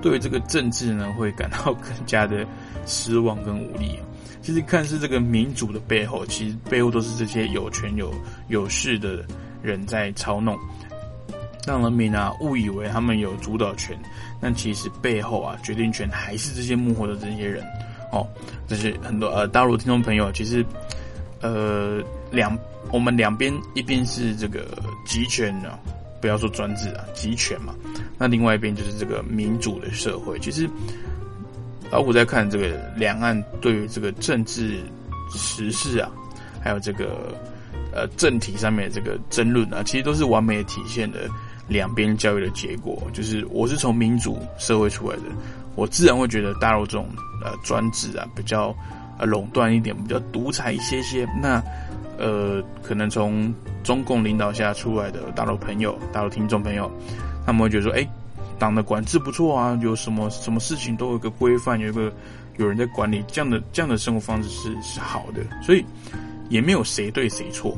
[0.02, 2.46] 对于这个政治呢，会感到更加的
[2.86, 4.00] 失望跟无力。
[4.42, 8.12] 其实看似这个民主的背后，其实背后都是这些有权有
[8.48, 9.24] 有势的
[9.62, 10.58] 人在操弄，
[11.68, 13.96] 让人民啊误以为他们有主导权，
[14.40, 17.64] 但其实背后啊决定权还是这些幕后的这些人。
[18.12, 18.28] 哦，
[18.68, 20.66] 这些很多呃大陆听众朋友，其实
[21.42, 22.58] 呃两。
[22.92, 24.68] 我们两边一边是这个
[25.06, 25.80] 集权呢，
[26.20, 27.74] 不要说专制啊，集权嘛。
[28.18, 30.38] 那另外一边就是这个民主的社会。
[30.40, 30.70] 其实
[31.90, 34.82] 老虎在看这个两岸对于这个政治
[35.30, 36.12] 时事啊，
[36.62, 37.34] 还有这个
[37.94, 41.30] 呃政体上面这个争论啊，其实都是完美体现的
[41.70, 43.02] 两边教育的结果。
[43.14, 45.24] 就是我是从民主社会出来的，
[45.76, 47.08] 我自然会觉得大陆这种
[47.44, 48.76] 呃专制啊，比较
[49.18, 51.28] 呃垄断一点，比较独裁一些些。
[51.42, 51.62] 那
[52.18, 53.52] 呃，可能从
[53.84, 56.92] 中共领导下出来的大陆朋友、大陆听众朋友，
[57.46, 58.08] 他们会觉得说：“哎，
[58.60, 62.14] 党的管制不错啊，有什么什么事情都有个规范，有一个
[62.58, 65.84] 有人在管理，这样的这样的生活方式是是好的。”所以
[66.50, 67.76] 也没有谁对谁错，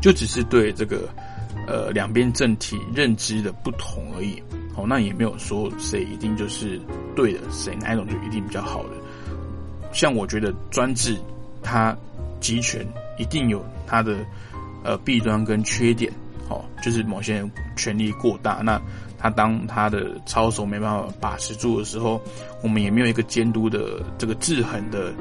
[0.00, 1.08] 就只是对这个
[1.66, 4.40] 呃两边政体认知的不同而已。
[4.80, 6.80] 哦，那也没有说谁一定就是
[7.14, 8.90] 对的，谁哪一种就一定比较好的。
[9.92, 11.16] 像我觉得专制，
[11.62, 11.96] 它
[12.40, 12.86] 集权。
[13.18, 14.24] 一定有它的
[14.82, 16.10] 呃弊端跟缺点，
[16.48, 18.80] 哦，就是某些人权力过大，那
[19.18, 22.18] 他当他的操守没办法把持住的时候，
[22.62, 25.12] 我们也没有一个监督的这个制衡的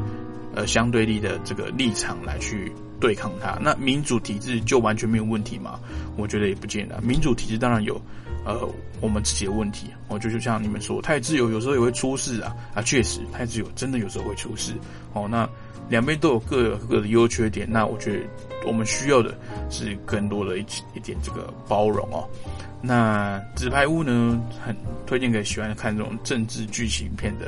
[0.56, 2.72] 呃相对立的这个立场来去
[3.02, 3.58] 对抗他。
[3.62, 5.78] 那民主体制就完全没有问题吗？
[6.16, 7.02] 我觉得也不见得。
[7.02, 8.02] 民主体制当然有
[8.46, 8.68] 呃
[9.02, 14.74] 我们自己的问题，我就就像你们说，太自由有时候也会出事啊啊，确实太自由真的有时候会出事
[15.14, 15.28] 哦。
[15.30, 15.48] 那
[15.90, 18.26] 两边都有各有各的优缺点，那我觉得
[18.66, 19.38] 我们需要的
[19.70, 22.28] 是更多的一一点这个包容哦。
[22.82, 24.76] 那纸牌屋呢，很
[25.06, 27.48] 推荐给喜欢看这种政治剧情片的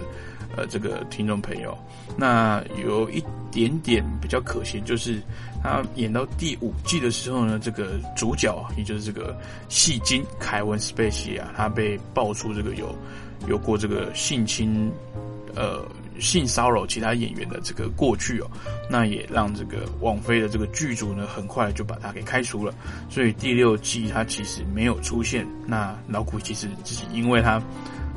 [0.57, 1.77] 呃这个听众朋友。
[2.17, 5.21] 那有一点点比较可惜，就是
[5.63, 9.37] 他演到第五季的时候呢，这个主角也就是这个
[9.69, 12.95] 戏精凯文斯贝西啊，他被爆出这个有
[13.47, 14.91] 有过这个性侵
[15.55, 15.85] 呃。
[16.19, 18.47] 性骚扰其他演员的这个过去哦，
[18.87, 22.71] 那也让这个网飞的这个剧组呢，很快就把他给开除了。
[23.09, 25.47] 所以第六季他其实没有出现。
[25.65, 27.59] 那老苦其实自己因为他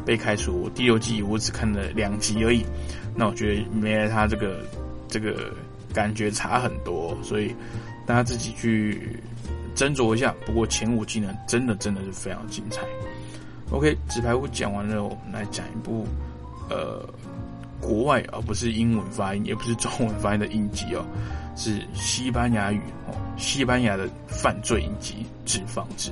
[0.04, 2.62] 被开除，第六季我只看了两集而已。
[3.16, 4.60] 那我觉得没来他这个
[5.08, 5.54] 这个
[5.94, 7.54] 感觉差很多，所以
[8.04, 9.18] 大家自己去
[9.74, 10.34] 斟酌一下。
[10.44, 12.82] 不过前五季呢，真的真的是非常精彩。
[13.70, 16.06] OK，纸牌屋讲完了，我们来讲一部
[16.68, 17.08] 呃。
[17.80, 21.04] 国外而不是英文发音，也不是中文发音的音集哦，
[21.54, 26.10] 是西班牙语哦，西班牙的犯罪音集《纸房子》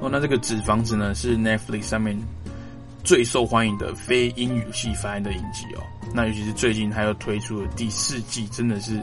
[0.00, 0.08] 哦。
[0.08, 2.16] 那这个《纸房子》呢，是 Netflix 上面
[3.06, 5.82] 最受欢迎的非英语系发音的影集哦。
[6.12, 9.00] 那尤其是最近他又推出了第四季，真的是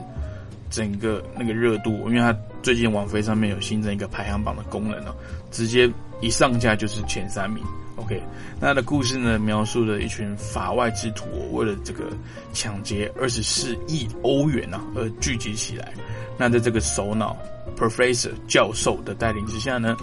[0.69, 5.15] 整个那个热度，因为他最近网飞上面有新增一个排行榜的功能哦，
[5.51, 5.89] 直接
[6.19, 7.63] 一上架就是前三名。
[7.95, 8.21] OK，
[8.59, 12.11] 那的故事呢，描述了一群法外之徒为了这个
[12.51, 15.93] 抢劫二十四亿欧元啊而聚集起来。
[16.37, 17.37] 那在这个首脑
[17.77, 19.95] Professor 教授的带领之下呢，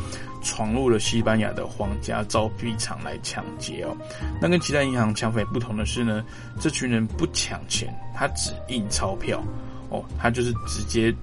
[0.43, 3.97] 闯入了西班牙的皇家造币厂来抢劫哦。
[4.41, 6.25] 那跟其他银行抢匪不同的是呢，
[6.61, 9.43] 这群人不抢钱，他只印钞票
[9.89, 10.05] 哦。
[10.19, 11.15] 他就是直接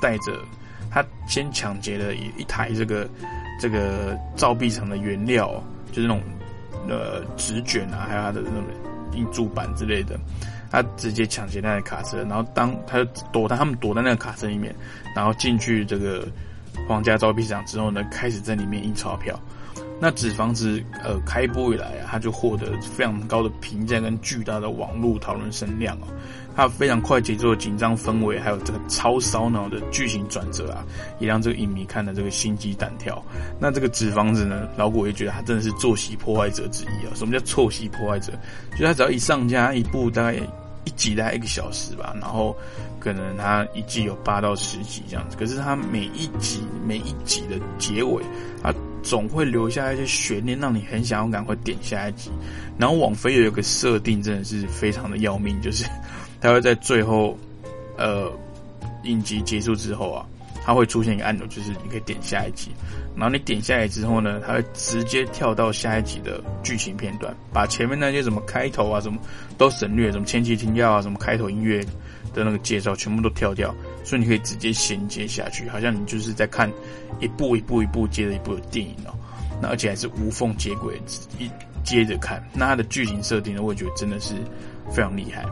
[0.00, 0.38] 带着
[0.90, 3.08] 他先抢劫了一一台这个
[3.60, 5.62] 这个造币厂的原料，
[5.92, 6.22] 就是那种
[6.88, 8.64] 呃纸卷啊，还有他的那种
[9.12, 10.18] 印铸板之类的。
[10.70, 14.74] 他直接抢劫那台卡车，然后当他躲在他们躲在那个卡车里面，
[15.14, 16.26] 然后进去这个
[16.86, 19.38] 皇家造币厂之后呢，开始在里面印钞票。
[20.00, 26.06] 那纸房子呃开播以来啊，它就获得非常高的评价跟巨大的网络讨论声量哦。
[26.56, 30.84] 它非常快节奏的紧张氛围，还有这个超烧脑的剧情转折啊，
[31.20, 33.24] 也让这个影迷看的这个心惊胆跳。
[33.58, 37.14] 那这个纸房子呢，老古也觉得他真的是坐席破坏者之一啊。
[37.14, 38.32] 什么叫坐席破坏者？
[38.76, 40.38] 就他只要一上架一部，大概
[40.84, 42.56] 一集大概一个小时吧，然后
[42.98, 45.36] 可能他一季有八到十集这样子。
[45.36, 48.22] 可是他每一集每一集的结尾，
[48.62, 48.72] 他
[49.02, 52.30] 总会留下一些悬念，让你很想要赶快点下一集。
[52.78, 55.84] 然后网飞有一个设定，真的是非常的要命，就是。
[56.40, 57.38] 它会在最后，
[57.96, 58.30] 呃，
[59.04, 60.26] 影集结束之后啊，
[60.62, 62.70] 它会出现一个按钮，就是你可以点下一集。
[63.16, 69.18] 然后你点下来之后呢，它会直接跳到下一集的剧情片段，把前面那些什么开头啊什么
[69.56, 71.84] 都省略，什么前期听调啊，什么开头音乐
[72.32, 76.70] 的那个介绍全部都跳掉，所以你可以直接衔接下去，好像你就是在看
[77.20, 79.14] 一部一部一部接着一部的电影哦。
[79.62, 81.00] 那而且还是无缝接轨，
[81.38, 81.48] 一
[81.84, 82.42] 接着看。
[82.52, 84.34] 那它的剧情设定呢，我觉得真的是
[84.90, 85.42] 非常厉害。《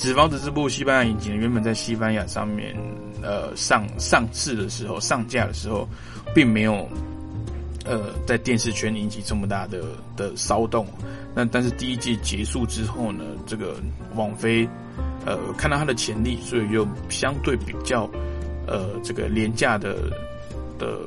[0.00, 2.74] 纸房子》这部西班牙影集，原本在西班牙上面，
[3.22, 5.86] 呃，上上市的时候，上架的时候，
[6.34, 6.88] 并没有，
[7.84, 9.82] 呃，在电视圈引起这么大的
[10.16, 10.86] 的骚动。
[11.34, 13.76] 那但是第一季结束之后呢，这个
[14.14, 14.66] 网飞，
[15.26, 18.08] 呃，看到它的潜力，所以又相对比较，
[18.66, 20.10] 呃，这个廉价的
[20.78, 20.98] 的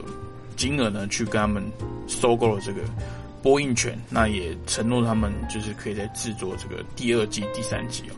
[0.56, 1.64] 金额呢，去跟他们
[2.08, 2.82] 收购了这个
[3.42, 4.00] 播映权。
[4.08, 8.14] 那也承诺他们就是可以在制作这个第二季、第三季哦。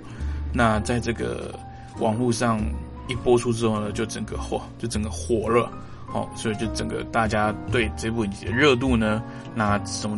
[0.57, 1.53] 那在这个
[1.99, 2.61] 网络上
[3.09, 5.69] 一播出之后呢，就整个火，就整个火热，
[6.07, 9.21] 好，所以就整个大家对这部影集的热度呢，
[9.53, 10.17] 那什么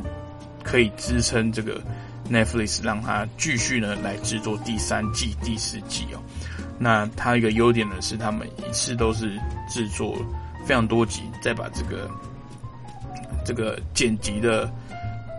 [0.64, 1.82] 可以支撑这个
[2.30, 6.22] Netflix 让它继续呢来制作第三季、第四季哦？
[6.78, 10.16] 那它一个优点呢是，他们一次都是制作
[10.68, 12.08] 非常多集，再把这个
[13.44, 14.72] 这个剪辑的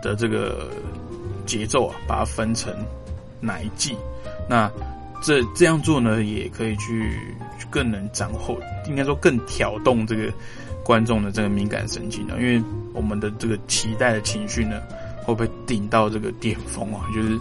[0.03, 0.69] 的这个
[1.45, 2.73] 节奏啊，把它分成
[3.39, 3.95] 哪一季，
[4.47, 4.69] 那。
[5.21, 7.35] 这这样做呢，也可以去
[7.69, 10.31] 更能掌握，应该说更挑动这个
[10.83, 12.61] 观众的这个敏感神经啊，因为
[12.93, 14.81] 我们的这个期待的情绪呢，
[15.23, 17.05] 会不会顶到这个巅峰啊？
[17.13, 17.39] 就是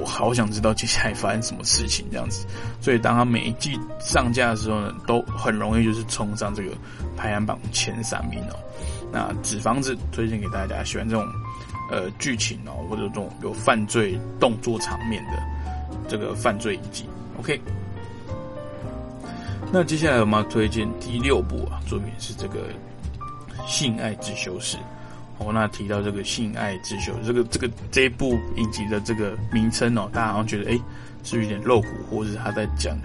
[0.00, 2.46] 我好想知道接下来发生什么事情这样子，
[2.80, 6.70] 所以当他每一季上架的时候呢，都很容易就是冲上这个
[7.16, 8.56] 排行榜前三名哦。
[9.12, 11.26] 那纸房子推荐给大家，喜欢这种
[11.90, 15.42] 呃剧情哦，或者这种有犯罪动作场面的
[16.08, 17.04] 这个犯罪影集。
[17.38, 17.60] OK，
[19.72, 22.68] 那接下来我们要推荐第六部啊作品是这个
[23.68, 24.76] 《性爱之修士》。
[25.38, 30.78] 哦，那提到这个《性爱之修》这个这个这一部影集的这个名称哦，大家好像觉得哎
[31.22, 32.98] 是有点露骨，或者是他在讲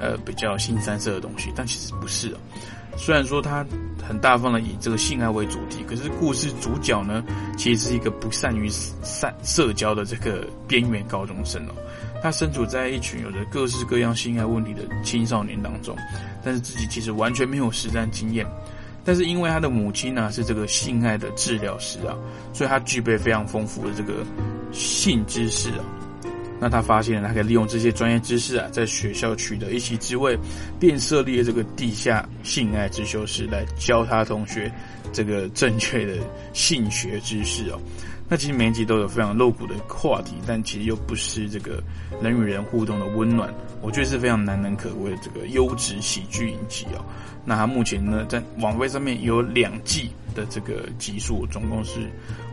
[0.00, 2.40] 呃比较新三色的东西，但其实不是啊。
[2.96, 3.64] 虽然说他
[4.02, 7.22] 很大方的以这个性爱为主题，可是故事主角呢
[7.56, 11.72] 其实是一个不善于善社交的这个边缘高中生哦。
[12.22, 15.96] 他身处在一群有着各式各样性爱问题的青少年当中，
[16.42, 18.46] 但是自己其实完全没有实战经验。
[19.04, 22.16] 但是因为他的母亲呢是这个性爱的治疗师啊，
[22.52, 24.14] 所以他具备非常丰富的这个
[24.72, 25.84] 性知识啊。
[26.58, 30.36] 那他发现他可以利用这些专业知识啊，在学校取得一席之位，
[30.80, 34.72] 便设立了这个地下性爱之修室来教他同学
[35.12, 36.16] 这个正确的
[36.52, 37.78] 性学知识哦。
[38.28, 41.82] 那其实每一集都有非常露骨的话题，但其实又不失这个
[42.20, 47.04] 人与人互动的温暖，我觉得是非常难能可贵的这个优质喜剧影集哦。
[47.44, 52.00] 那它目前呢，在网飞上面有两季的这个集数，总共是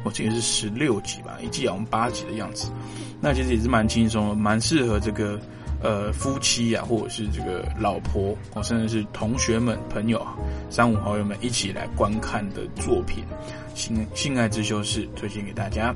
[0.04, 2.70] 我记得是十六集吧，一季好像八集的样子。
[3.20, 5.40] 那其实也是蛮轻松，蛮适合这个
[5.84, 10.26] 呃夫妻啊，或者是这个老婆，或甚至是同学们、朋友、
[10.70, 13.24] 三五好友们一起来观看的作品。
[13.76, 15.94] 性性爱之修士推荐给大家。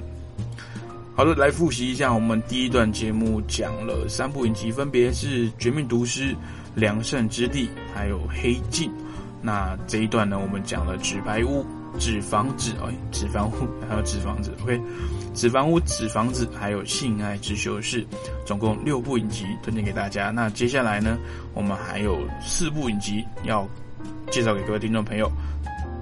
[1.15, 6.31] 好的，来复习一下，我们第一段节目讲了三部影集，分别是《绝命毒师》、
[6.75, 7.65] 《良善之地》
[7.95, 8.89] 还有《黑镜》。
[9.41, 11.63] 那这一段呢，我们讲了《纸牌屋》、
[11.99, 13.53] 《纸房子》哎，《纸房屋》
[13.89, 14.77] 还有《纸房子》，OK，
[15.38, 18.01] 《纸房屋》、《纸房子》还有《性爱之修士》，
[18.43, 20.31] 总共六部影集推荐给大家。
[20.31, 21.15] 那接下来呢，
[21.53, 23.67] 我们还有四部影集要
[24.31, 25.31] 介绍给各位听众朋友。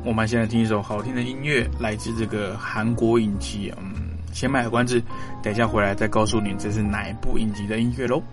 [0.05, 5.03] 我们现在听一首好听的音乐，来自这个韩国影集，嗯，先卖个关子，
[5.43, 8.23] 等一下回来再告诉你这是哪一部影集的音乐喽。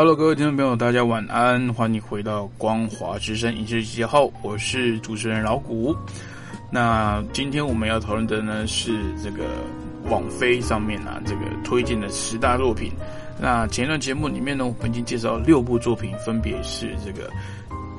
[0.00, 5.94] Hello，各位听众朋友，大家晚安，欢迎回到光华之声影视节号，我是主持人老谷。
[6.70, 9.44] 那今天我们要讨论的呢是这个
[10.08, 12.90] 网飞上面啊这个推荐的十大作品。
[13.38, 17.28] 那前一段节目里面呢，我们已经介绍六部作品，分别是这个《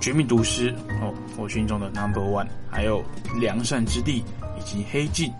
[0.02, 0.72] 绝命毒师》
[1.04, 3.04] 哦，我心中的 Number One，还有
[3.39, 4.22] 《良善之地》
[4.60, 5.32] 以及《黑镜》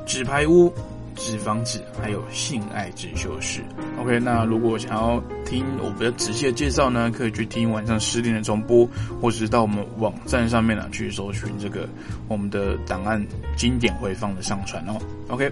[0.06, 0.70] 《纸牌屋》。
[1.18, 3.60] 纸房子，还有性爱之修士。
[4.00, 8.88] OK，那如果想要听我比较仔细的介绍呢，可以去听晚上十点的重播，
[9.20, 11.88] 或者是到我们网站上面呢去搜寻这个
[12.28, 13.22] 我们的档案
[13.56, 14.96] 经典回放的上传哦。
[15.28, 15.50] OK，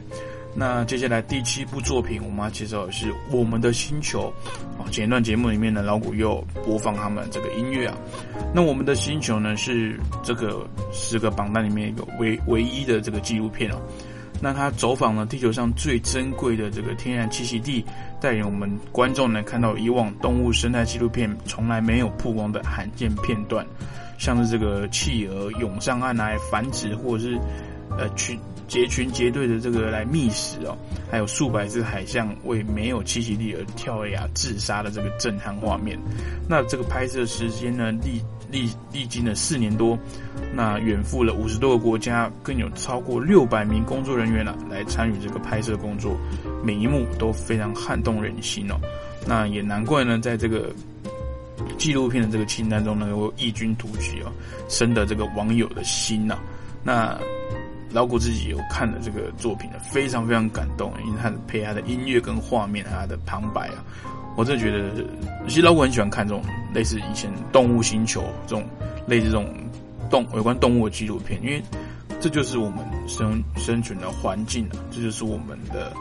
[0.55, 4.33] 那接下来第七部作品我们要介绍的是《我们的星球》
[4.81, 4.87] 啊。
[4.91, 7.99] 前一段节目里面呢，老谷又播放他们这个音乐啊。
[8.55, 13.77] 那《我们的星球》呢是这个十个榜单里面一个唯唯一的这个纪录片哦。
[14.41, 17.85] 那他走访了地球上最珍贵的这个天然栖息地，
[18.21, 23.67] 带领我们观众呢看到以往动物生态纪录片从来没有曝光的罕见片段，
[24.19, 27.39] 像是这个企鹅涌上岸来繁殖，或者是
[27.99, 30.77] 呃群结群结队的这个来觅食哦，
[31.11, 35.99] 还有数百只海象为没有栖息地而跳崖自杀的这个震撼画面。
[36.49, 38.21] 那这个拍摄时间呢历
[38.51, 39.99] 历历经了四年多，
[40.55, 46.17] 那远赴了五十多个国家，更有超过六百名工作人员啊来参与这个拍摄工作，
[46.65, 48.77] 每一幕都非常撼动人心哦。
[49.27, 50.73] 那也难怪呢，在这个
[51.77, 54.33] 纪录片的这个清单中能够异军突起哦，
[54.69, 56.39] 深得这个网友的心呐。
[56.85, 57.19] 那
[57.91, 63.83] 老谷自己有看了这个作品的，非常非常感动，因为他的配他的音乐跟画面，他的旁白啊。
[64.37, 65.05] 我真的觉得，
[65.49, 66.43] 其实老古很喜欢看这种
[66.75, 68.65] 类似以前《动物星球》这种
[69.07, 69.49] 类似这种
[70.11, 71.63] 动有关动物的纪录片，因为
[72.21, 72.79] 这就是我们
[73.09, 75.93] 生生存的环境啊，这就是我们的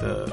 [0.00, 0.28] 的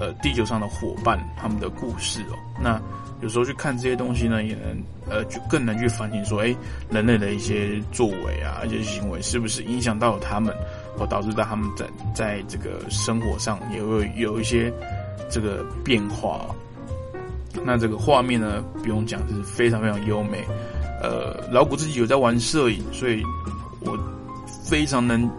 [0.00, 2.38] 呃地球上的伙伴他们的故事哦。
[2.62, 2.80] 那
[3.20, 6.56] 有时候去看这些东西呢，也能呃就更能去反省说，哎，
[6.90, 10.54] 人类的一些作为啊，一些行为是不是影响到了他们，
[10.96, 14.72] 或导致到他们在在这个生活上也会有一些
[15.30, 16.46] 这个变化。
[17.62, 20.44] 那这个画面呢，不用讲，是非常非常优美。
[21.02, 23.22] 呃，老谷自己有在玩摄影，所以
[23.80, 23.98] 我
[24.64, 25.30] 非常能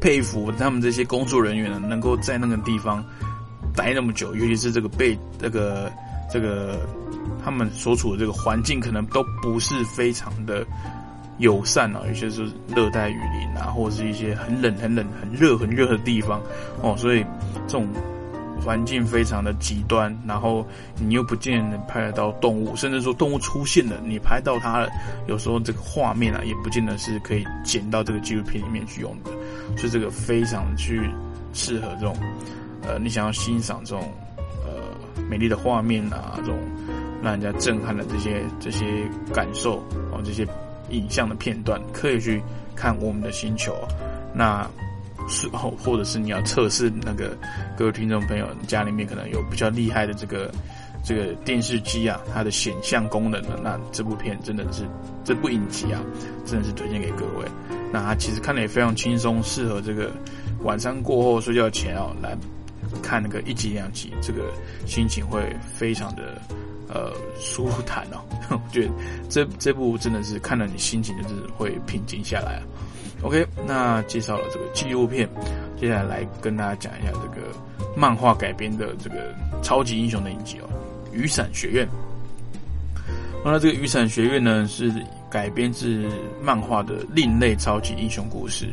[0.00, 3.04] 佩服他们这些工作人员呢，能够在那个地方
[3.74, 5.90] 待那么久，尤其是这个被这个
[6.32, 6.80] 这个
[7.44, 10.64] 他们所处的这个环境，可能都不是非常的
[11.38, 16.40] 友善啊，有些是热带雨林啊，或者是一些很冷、很冷、很热、很热的地方
[16.80, 17.24] 哦，所以
[17.66, 17.86] 这种。
[18.64, 24.88] 环境非常的极端，然后你又不见得拍得到动物，甚至说动物出现了，你拍到它了，
[25.28, 29.30] 有时候这个画面啊，也不见得是可以剪到这个纪录片里面去用的，
[29.76, 31.08] 所以这个非常去
[31.52, 32.16] 适合这种，
[32.82, 34.10] 呃，你想要欣赏这种
[34.64, 34.82] 呃
[35.28, 36.58] 美丽的画面啊，这种
[37.22, 39.78] 让人家震撼的这些这些感受
[40.10, 40.46] 哦，这些
[40.90, 42.42] 影像的片段，可以去
[42.74, 43.76] 看我们的星球，
[44.34, 44.68] 那。
[45.28, 47.36] 是或或者是你要测试那个
[47.76, 50.50] 各位听众朋友家里面可能有比较厉害的这个
[51.04, 54.82] 这个电视机啊，它的显像功能的，那这部片真的是
[55.24, 56.00] 这部影集啊，
[56.44, 57.46] 真的是推荐给各位。
[57.92, 60.10] 那它其实看的也非常轻松，适合这个
[60.62, 62.36] 晚上过后睡觉前哦来
[63.02, 64.42] 看那个一集两集，这个
[64.86, 66.40] 心情会非常的
[66.88, 68.18] 呃舒坦哦。
[68.50, 68.92] 我觉得
[69.28, 72.60] 这这部真的是看了你心情就是会平静下来。
[73.22, 75.28] OK，那介绍了这个纪录片，
[75.76, 77.48] 接下来来跟大家讲一下这个
[77.96, 80.68] 漫画改编的这个超级英雄的影集哦，
[81.14, 81.86] 《雨伞学院》。
[83.44, 84.92] 那这个《雨伞学院》呢是
[85.30, 86.04] 改编自
[86.42, 88.68] 漫画的另类超级英雄故事。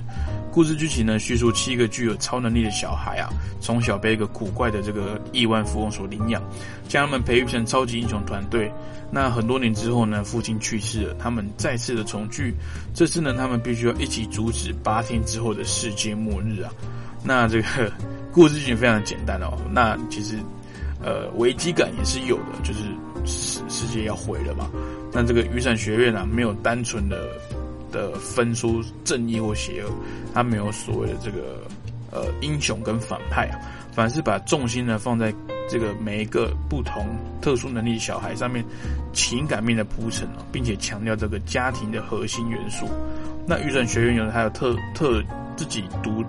[0.52, 6.42] 故事剧情呢，叙述七个具有超能力的小孩啊，从小被一个古怪的这个亿万富翁所领养，
[6.88, 8.72] 将他们培育成超级英雄团队。
[9.12, 12.54] 那很多年之后呢，父亲去世了，他们再次的重聚。
[12.96, 16.72] 这次呢，他们必须要一起阻止八天之后的世界末日啊。
[17.24, 17.92] 那这个
[18.32, 19.56] 故事剧情非常简单哦。
[19.72, 20.38] 那其实，
[21.00, 22.80] 呃，危机感也是有的，就是
[23.26, 24.70] 世世界要毁了嘛。
[25.12, 27.30] 那这个雨伞学院啊，没有单纯的。
[27.94, 29.92] 的分出正义或邪恶，
[30.34, 31.62] 他没有所谓的这个
[32.10, 33.62] 呃英雄跟反派啊，
[33.92, 35.32] 反而是把重心呢放在
[35.70, 37.06] 这个每一个不同
[37.40, 38.66] 特殊能力小孩上面
[39.14, 42.88] 情感面的铺陈啊，并且强调这个家庭的核心元素。
[43.46, 45.22] 那雨伞学院有还有特特
[45.56, 46.26] 自己独。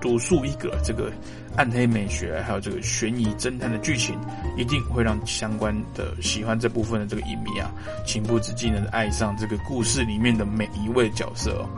[0.00, 1.10] 独树一格，这个
[1.56, 4.18] 暗黑美学，还有这个悬疑侦探的剧情，
[4.56, 7.70] 一定会让相关的喜欢这部分的这个影迷啊，
[8.06, 11.68] 情不自禁的爱上这个故事里面的每一位角色哦。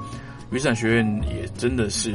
[0.50, 2.14] 雨伞学院也真的是，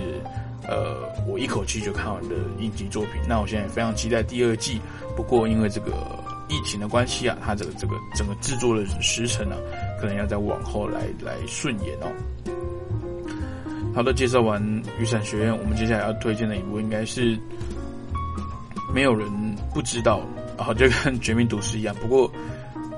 [0.68, 3.22] 呃，我一口气就看完的影集作品。
[3.28, 4.82] 那我现在非常期待第二季，
[5.16, 5.92] 不过因为这个
[6.50, 9.56] 疫情的关系啊，它这个这个整个制作的时程呢，
[10.02, 12.12] 可能要再往后来来顺延哦。
[13.96, 14.60] 好的，介绍完
[15.00, 17.38] 雨伞学院，我们接下来要推荐的一部应该是
[18.92, 19.30] 没有人
[19.72, 20.20] 不知道
[20.58, 21.96] 啊，就跟《绝命毒师》一样。
[22.02, 22.28] 不过，《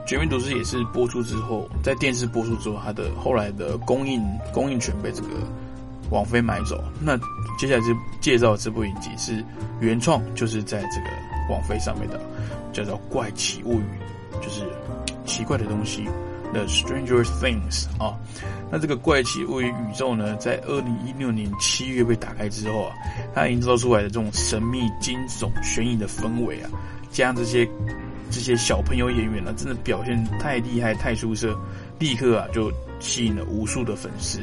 [0.07, 4.23] 绝命毒师》也是播出之后，在电视播出之后，它的后来的供应
[4.53, 5.27] 供应权被这个
[6.11, 6.81] 网飞买走。
[7.01, 7.17] 那
[7.59, 7.87] 接下来就
[8.21, 9.43] 介绍这部影集是
[9.81, 11.07] 原创，就是在这个
[11.49, 12.17] 网飞上面的，
[12.71, 13.83] 叫做《怪奇物语》，
[14.41, 14.61] 就是
[15.25, 16.07] 奇怪的东西。
[16.53, 18.17] The Stranger Things 啊，
[18.71, 22.95] 那这个怪奇物语宇宙呢，在二零一六年七月被打开之后啊，
[23.33, 26.69] 它营造出来的这种神秘、惊悚、悬疑的氛围啊，
[27.11, 27.67] 加上这些
[28.31, 31.57] 这些小朋友演员呢，真的表现太厉害、太出色，
[31.99, 34.39] 立刻啊就吸引了无数的粉丝。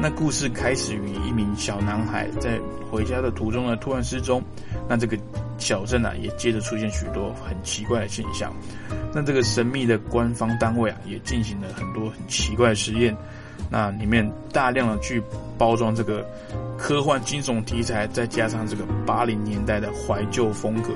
[0.00, 2.58] 那故事开始于一名小男孩在
[2.90, 4.42] 回家的途中呢，突然失踪。
[4.88, 5.18] 那这个
[5.58, 8.52] 小镇啊，也接着出现许多很奇怪的现象。
[9.12, 13.16] 那这个神秘的官方单位啊，也进行了很多很奇怪的实验。
[13.68, 15.22] 那里面大量的去
[15.58, 16.26] 包装这个
[16.78, 20.90] 科幻惊悚题材，再加上这个八零年代的怀旧风格。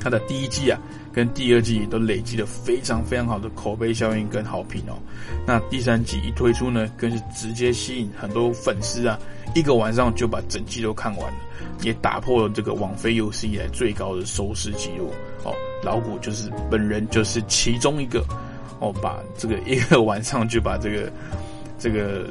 [0.00, 0.80] 它的第一季啊，
[1.12, 4.98] 跟第二季都累积了非常非常好的口碑效应跟好评哦。
[5.46, 9.18] 那第三季一推出呢，更是直接吸引很多粉丝啊，
[9.54, 11.38] 一个晚上就把整季都看完了，
[11.82, 15.10] 也打破了这个网飞有史以来最高的收视记录
[15.44, 15.54] 哦。
[15.82, 18.24] 老谷就是本人，就是其中一个
[18.80, 21.12] 哦，把这个一个晚上就把这个
[21.78, 22.26] 这个《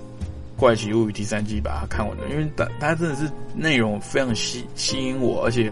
[0.56, 5.72] 怪奇物语》第三季把它看完了，因为它它真的是内容非常吸吸引我，而且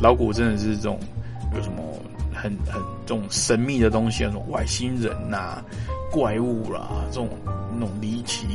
[0.00, 0.98] 老谷真的是这种
[1.54, 1.82] 有什么
[2.34, 5.62] 很很这种神秘的东西，那种外星人呐、
[6.10, 7.28] 怪物啦，这种
[7.74, 8.46] 那种离奇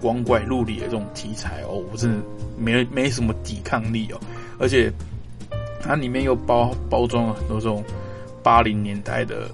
[0.00, 2.16] 光怪陆离的这种题材哦，我真的
[2.58, 4.20] 没没什么抵抗力哦，
[4.58, 4.92] 而且
[5.80, 7.84] 它里面又包包装了很多这种。
[8.42, 9.50] 八零年代的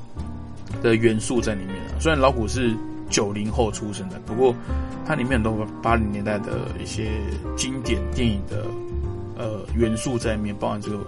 [0.82, 2.76] 的元素在里面啊，虽然老虎是
[3.09, 4.55] 九零后出生的，不过
[5.07, 7.09] 它里面很多八零年代的一些
[7.57, 8.66] 经典电影的
[9.38, 10.99] 呃元素在里面，包含这个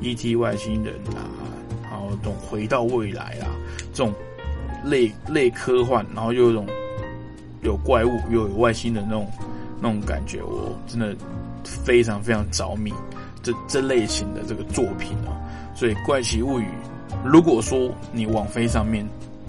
[0.00, 0.36] E.T.
[0.36, 1.28] 外星人啊，
[1.82, 3.52] 然后这种回到未来啊，
[3.92, 4.12] 这种
[4.84, 6.66] 类类科幻，然后又有种
[7.62, 9.30] 有怪物又有外星的那种
[9.80, 11.14] 那种感觉，我真的
[11.64, 12.92] 非常非常着迷
[13.42, 15.36] 这这类型的这个作品哦，
[15.74, 16.66] 所以怪奇物语。
[17.24, 19.06] 如果说你网飞上面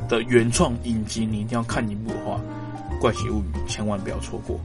[0.09, 2.41] 的原创影集你一定要看一部的话，
[2.99, 4.59] 《怪奇物语》千万不要错过。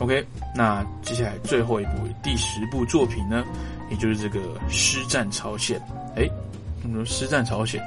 [0.00, 1.92] OK，那接下来最后一部
[2.22, 3.44] 第十部作品呢，
[3.90, 5.80] 也就是这个《师战朝鲜》。
[6.16, 6.28] 哎，
[6.82, 7.80] 我们说《师战朝鲜》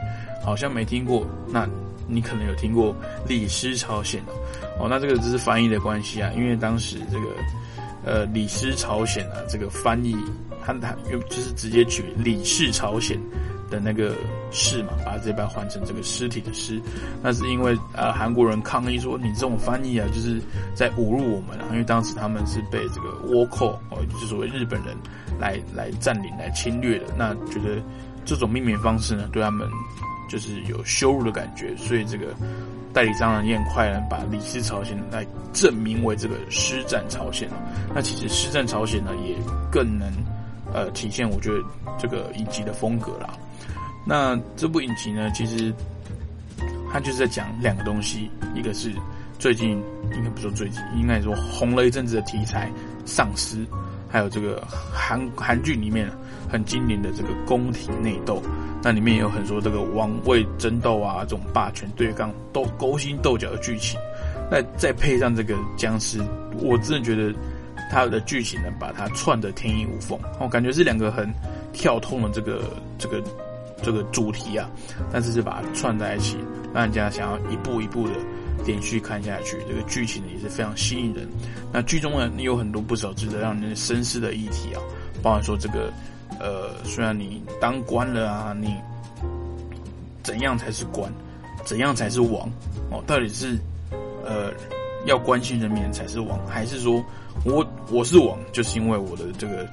[0.45, 1.68] 好像没听过，那
[2.08, 2.93] 你可能有听过
[3.28, 4.22] 《李师朝鲜》
[4.80, 4.86] 哦。
[4.86, 7.26] 哦，那这个只是翻译的关系啊，因为当时这个
[8.05, 10.16] 呃《李师朝鲜》啊，这个翻译
[10.66, 13.18] 他他又就是直接取《李氏朝鲜》。
[13.70, 14.13] 的那个
[14.51, 16.82] 尸嘛，把这把换成这个尸体的尸，
[17.22, 20.41] 那是因为呃韩国人抗议说你这种翻译啊，就是
[20.74, 24.95] 在侮辱我们啊，因为当时他们是被这个倭寇哦，就是所谓日本人
[25.39, 27.82] 来来占领来侵略的，那觉得
[28.26, 29.68] 这种命名方式呢，对他们
[30.30, 32.28] 就是有羞辱的感觉，所以这个
[32.93, 37.47] 代理商呢也很快呢把李氏朝鲜来证明为这个师战朝鲜
[37.93, 39.36] 那其实师战朝鲜呢也
[39.72, 40.11] 更能
[40.74, 41.63] 呃体现我觉得
[41.97, 43.34] 这个影集的风格啦。
[44.05, 45.74] 那这部影集呢，其实
[46.91, 48.91] 它就是在讲两个东西，一个是
[49.38, 49.72] 最近
[50.15, 52.68] 应该不说最近，应该说红了一阵子的题材
[53.05, 53.57] 《丧尸》，
[54.07, 54.63] 还有这个
[54.93, 56.09] 韩韩剧里面
[56.49, 58.41] 很经典的这个宫廷内斗，
[58.82, 63.99] 那里面有很多这个王位争斗啊，这种霸权对抗、斗勾心斗角的剧情。
[64.49, 66.22] 那再配上这个僵尸，
[66.61, 67.38] 我真的觉得
[67.90, 71.32] 它的剧情呢，把它串的天衣无缝，我感觉是两个很
[71.74, 72.62] 跳通的这个
[72.98, 73.24] 这个。
[73.84, 74.68] 这个主题啊，
[75.14, 76.36] 但是是把它串在一起，
[76.74, 78.14] 让人家想要一步一步的
[78.66, 79.56] 连续看下去。
[79.68, 81.30] 这个剧情呢也是非常吸引人。
[81.72, 84.82] 那剧中呢，你有很多不少值得让人深思的议题啊，
[85.22, 85.94] 包含说这个，
[86.40, 88.76] 呃，虽然你当官了啊，你
[90.24, 91.14] 怎样才是官，
[91.64, 92.50] 怎样才是王？
[92.90, 93.60] 哦，到底是
[94.26, 94.52] 呃
[95.08, 97.03] 要关心人民才是王，还是说
[97.43, 99.66] 我我是王，就是因为我的这个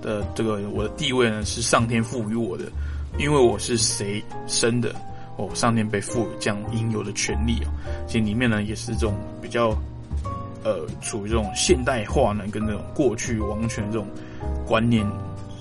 [0.00, 2.64] 的这个我的地位呢是上天赋予我的？
[3.18, 4.94] 因为我是谁生的，
[5.36, 7.68] 哦，上天被赋予这样应有的权利哦。
[8.06, 9.76] 其实里面呢也是这种比较，
[10.62, 14.06] 呃，处于这种现代化呢跟这种过去王权这种
[14.64, 15.04] 观念，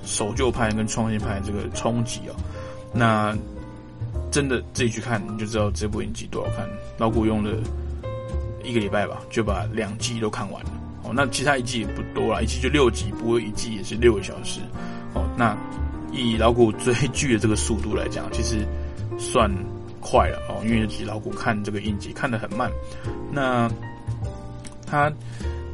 [0.05, 2.35] 守旧派跟创新派这个冲击哦。
[2.93, 3.35] 那
[4.29, 6.69] 真的自己去看，你就知道这部影集多好看。
[6.99, 7.57] 老古用的
[8.67, 10.71] 一个礼拜吧，就把两季都看完了。
[11.03, 14.59] 哦，那其他一季也不多了，一季就六集，不过一季也是六个小时。
[15.13, 15.57] 哦，那。
[16.13, 18.65] 以老古追剧的这个速度来讲，其实
[19.19, 19.51] 算
[19.99, 22.71] 快了哦，因为其实老古看这个影集看得很慢。
[23.29, 23.69] 那
[24.89, 25.11] 他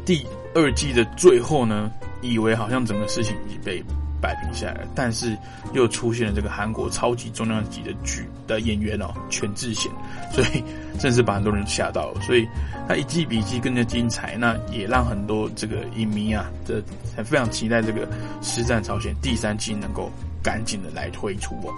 [0.04, 0.26] 第
[0.56, 1.90] 二季的最后呢，
[2.22, 3.82] 以为好像整个事情已经被
[4.24, 5.38] 摆平下来，但是
[5.74, 9.92] 又出现了这个韩国超级重量级的剧的演员哦，全智贤，
[10.32, 10.64] 所以
[10.98, 12.22] 真是把很多人吓到了。
[12.22, 12.48] 所以
[12.88, 16.82] 他一季比一季更加精彩，那也让很多这个影迷啊，这
[17.24, 18.08] 非常期待这个
[18.42, 20.10] 《实战朝鲜》第三季能够。
[20.44, 21.72] 赶紧的来推出哦。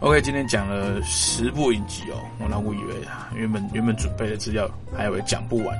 [0.00, 2.94] OK，今天讲了十部影集哦，我那我以为
[3.34, 5.74] 原本原本准备的资料还以为讲不完。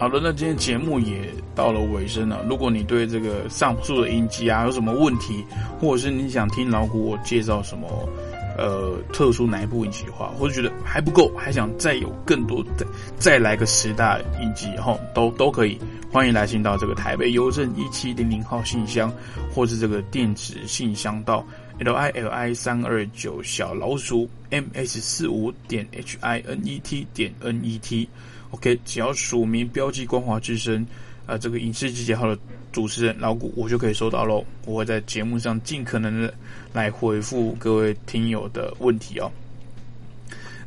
[0.00, 2.42] 好的，那今天节目也到了尾声了。
[2.48, 5.44] 如果你对这个上述的影集啊有什么问题，
[5.78, 8.08] 或者是你想听老古我介绍什么
[8.56, 12.86] 呃特殊哪一部影集的话，或者觉得还不够，还想再有更多的
[13.18, 15.78] 再来个十大影集，哈都都可以，
[16.10, 19.12] 欢迎来信到这个台北邮政一七零零号信箱，
[19.54, 21.44] 或是这个电子信箱到
[21.78, 27.62] l i l i 三二九小老鼠 m s 四五点 h i n e t 点 n
[27.62, 28.08] e t。
[28.50, 30.86] OK，只要署名标记光华之声，
[31.26, 32.38] 啊，这个影视集结号的
[32.72, 34.44] 主持人老谷，我就可以收到喽。
[34.66, 36.34] 我会在节目上尽可能的
[36.72, 39.30] 来回复各位听友的问题哦。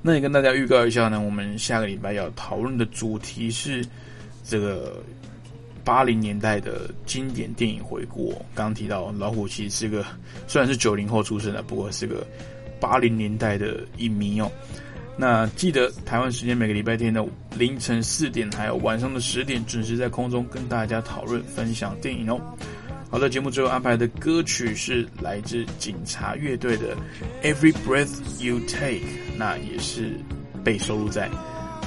[0.02, 3.86] 那也跟大家预告一下呢，我们下个礼拜要讨论的主题是
[4.44, 5.02] 这个
[5.84, 8.32] 八零年代的经典电影回顾。
[8.54, 10.06] 刚刚提到老虎其实是个
[10.48, 12.26] 虽然是九零后出生的，不过是个
[12.80, 14.52] 八零年代的影迷哦。
[15.16, 17.24] 那记得台湾时间每个礼拜天的
[17.56, 22.42] 凌晨四点，还有晚上的十点，准时在空中跟大家讨论分享电影哦。
[23.12, 26.96] 好的，节目最后安排的歌曲是来自警察乐队的
[27.54, 29.02] 《Every Breath You Take》，
[29.38, 30.20] 那也是
[30.64, 31.30] 被收录在《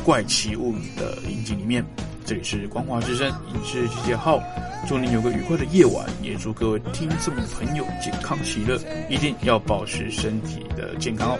[0.07, 1.85] 怪奇物语》的影集里面。
[2.25, 4.41] 这里是光华之声影视集结号，
[4.87, 8.81] 祝你有个愉快的夜晚，也祝各位听众朋友健康喜乐，
[9.11, 11.39] 一定要保持身体的健康哦，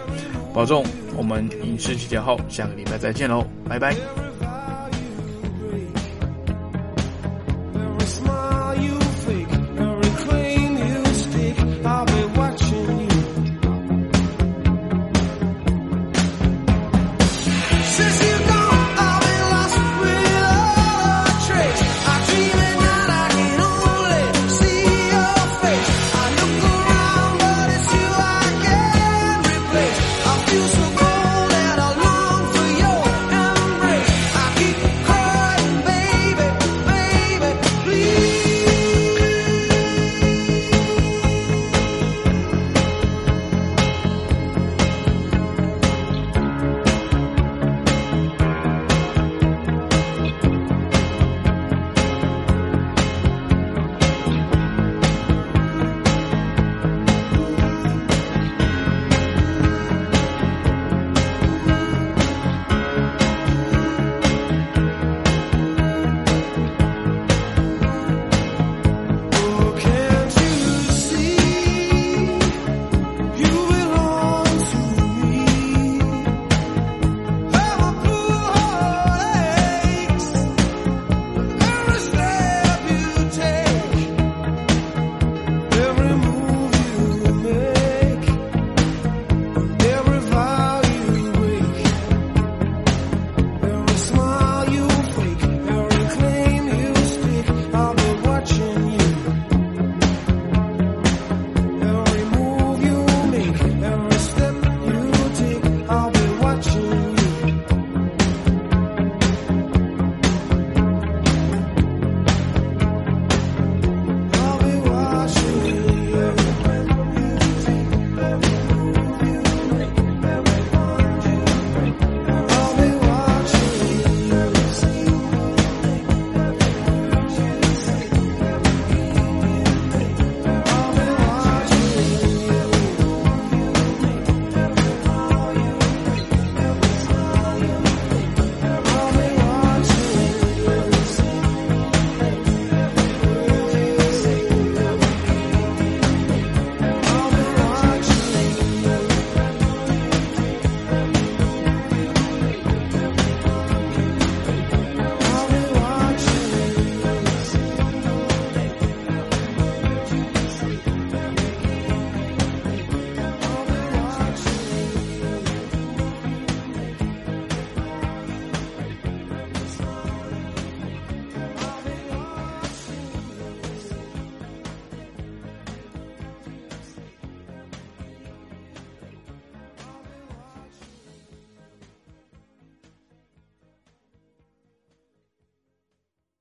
[0.53, 0.85] 保重。
[1.15, 3.95] 我们影视集结号，下个礼拜再见喽，拜拜。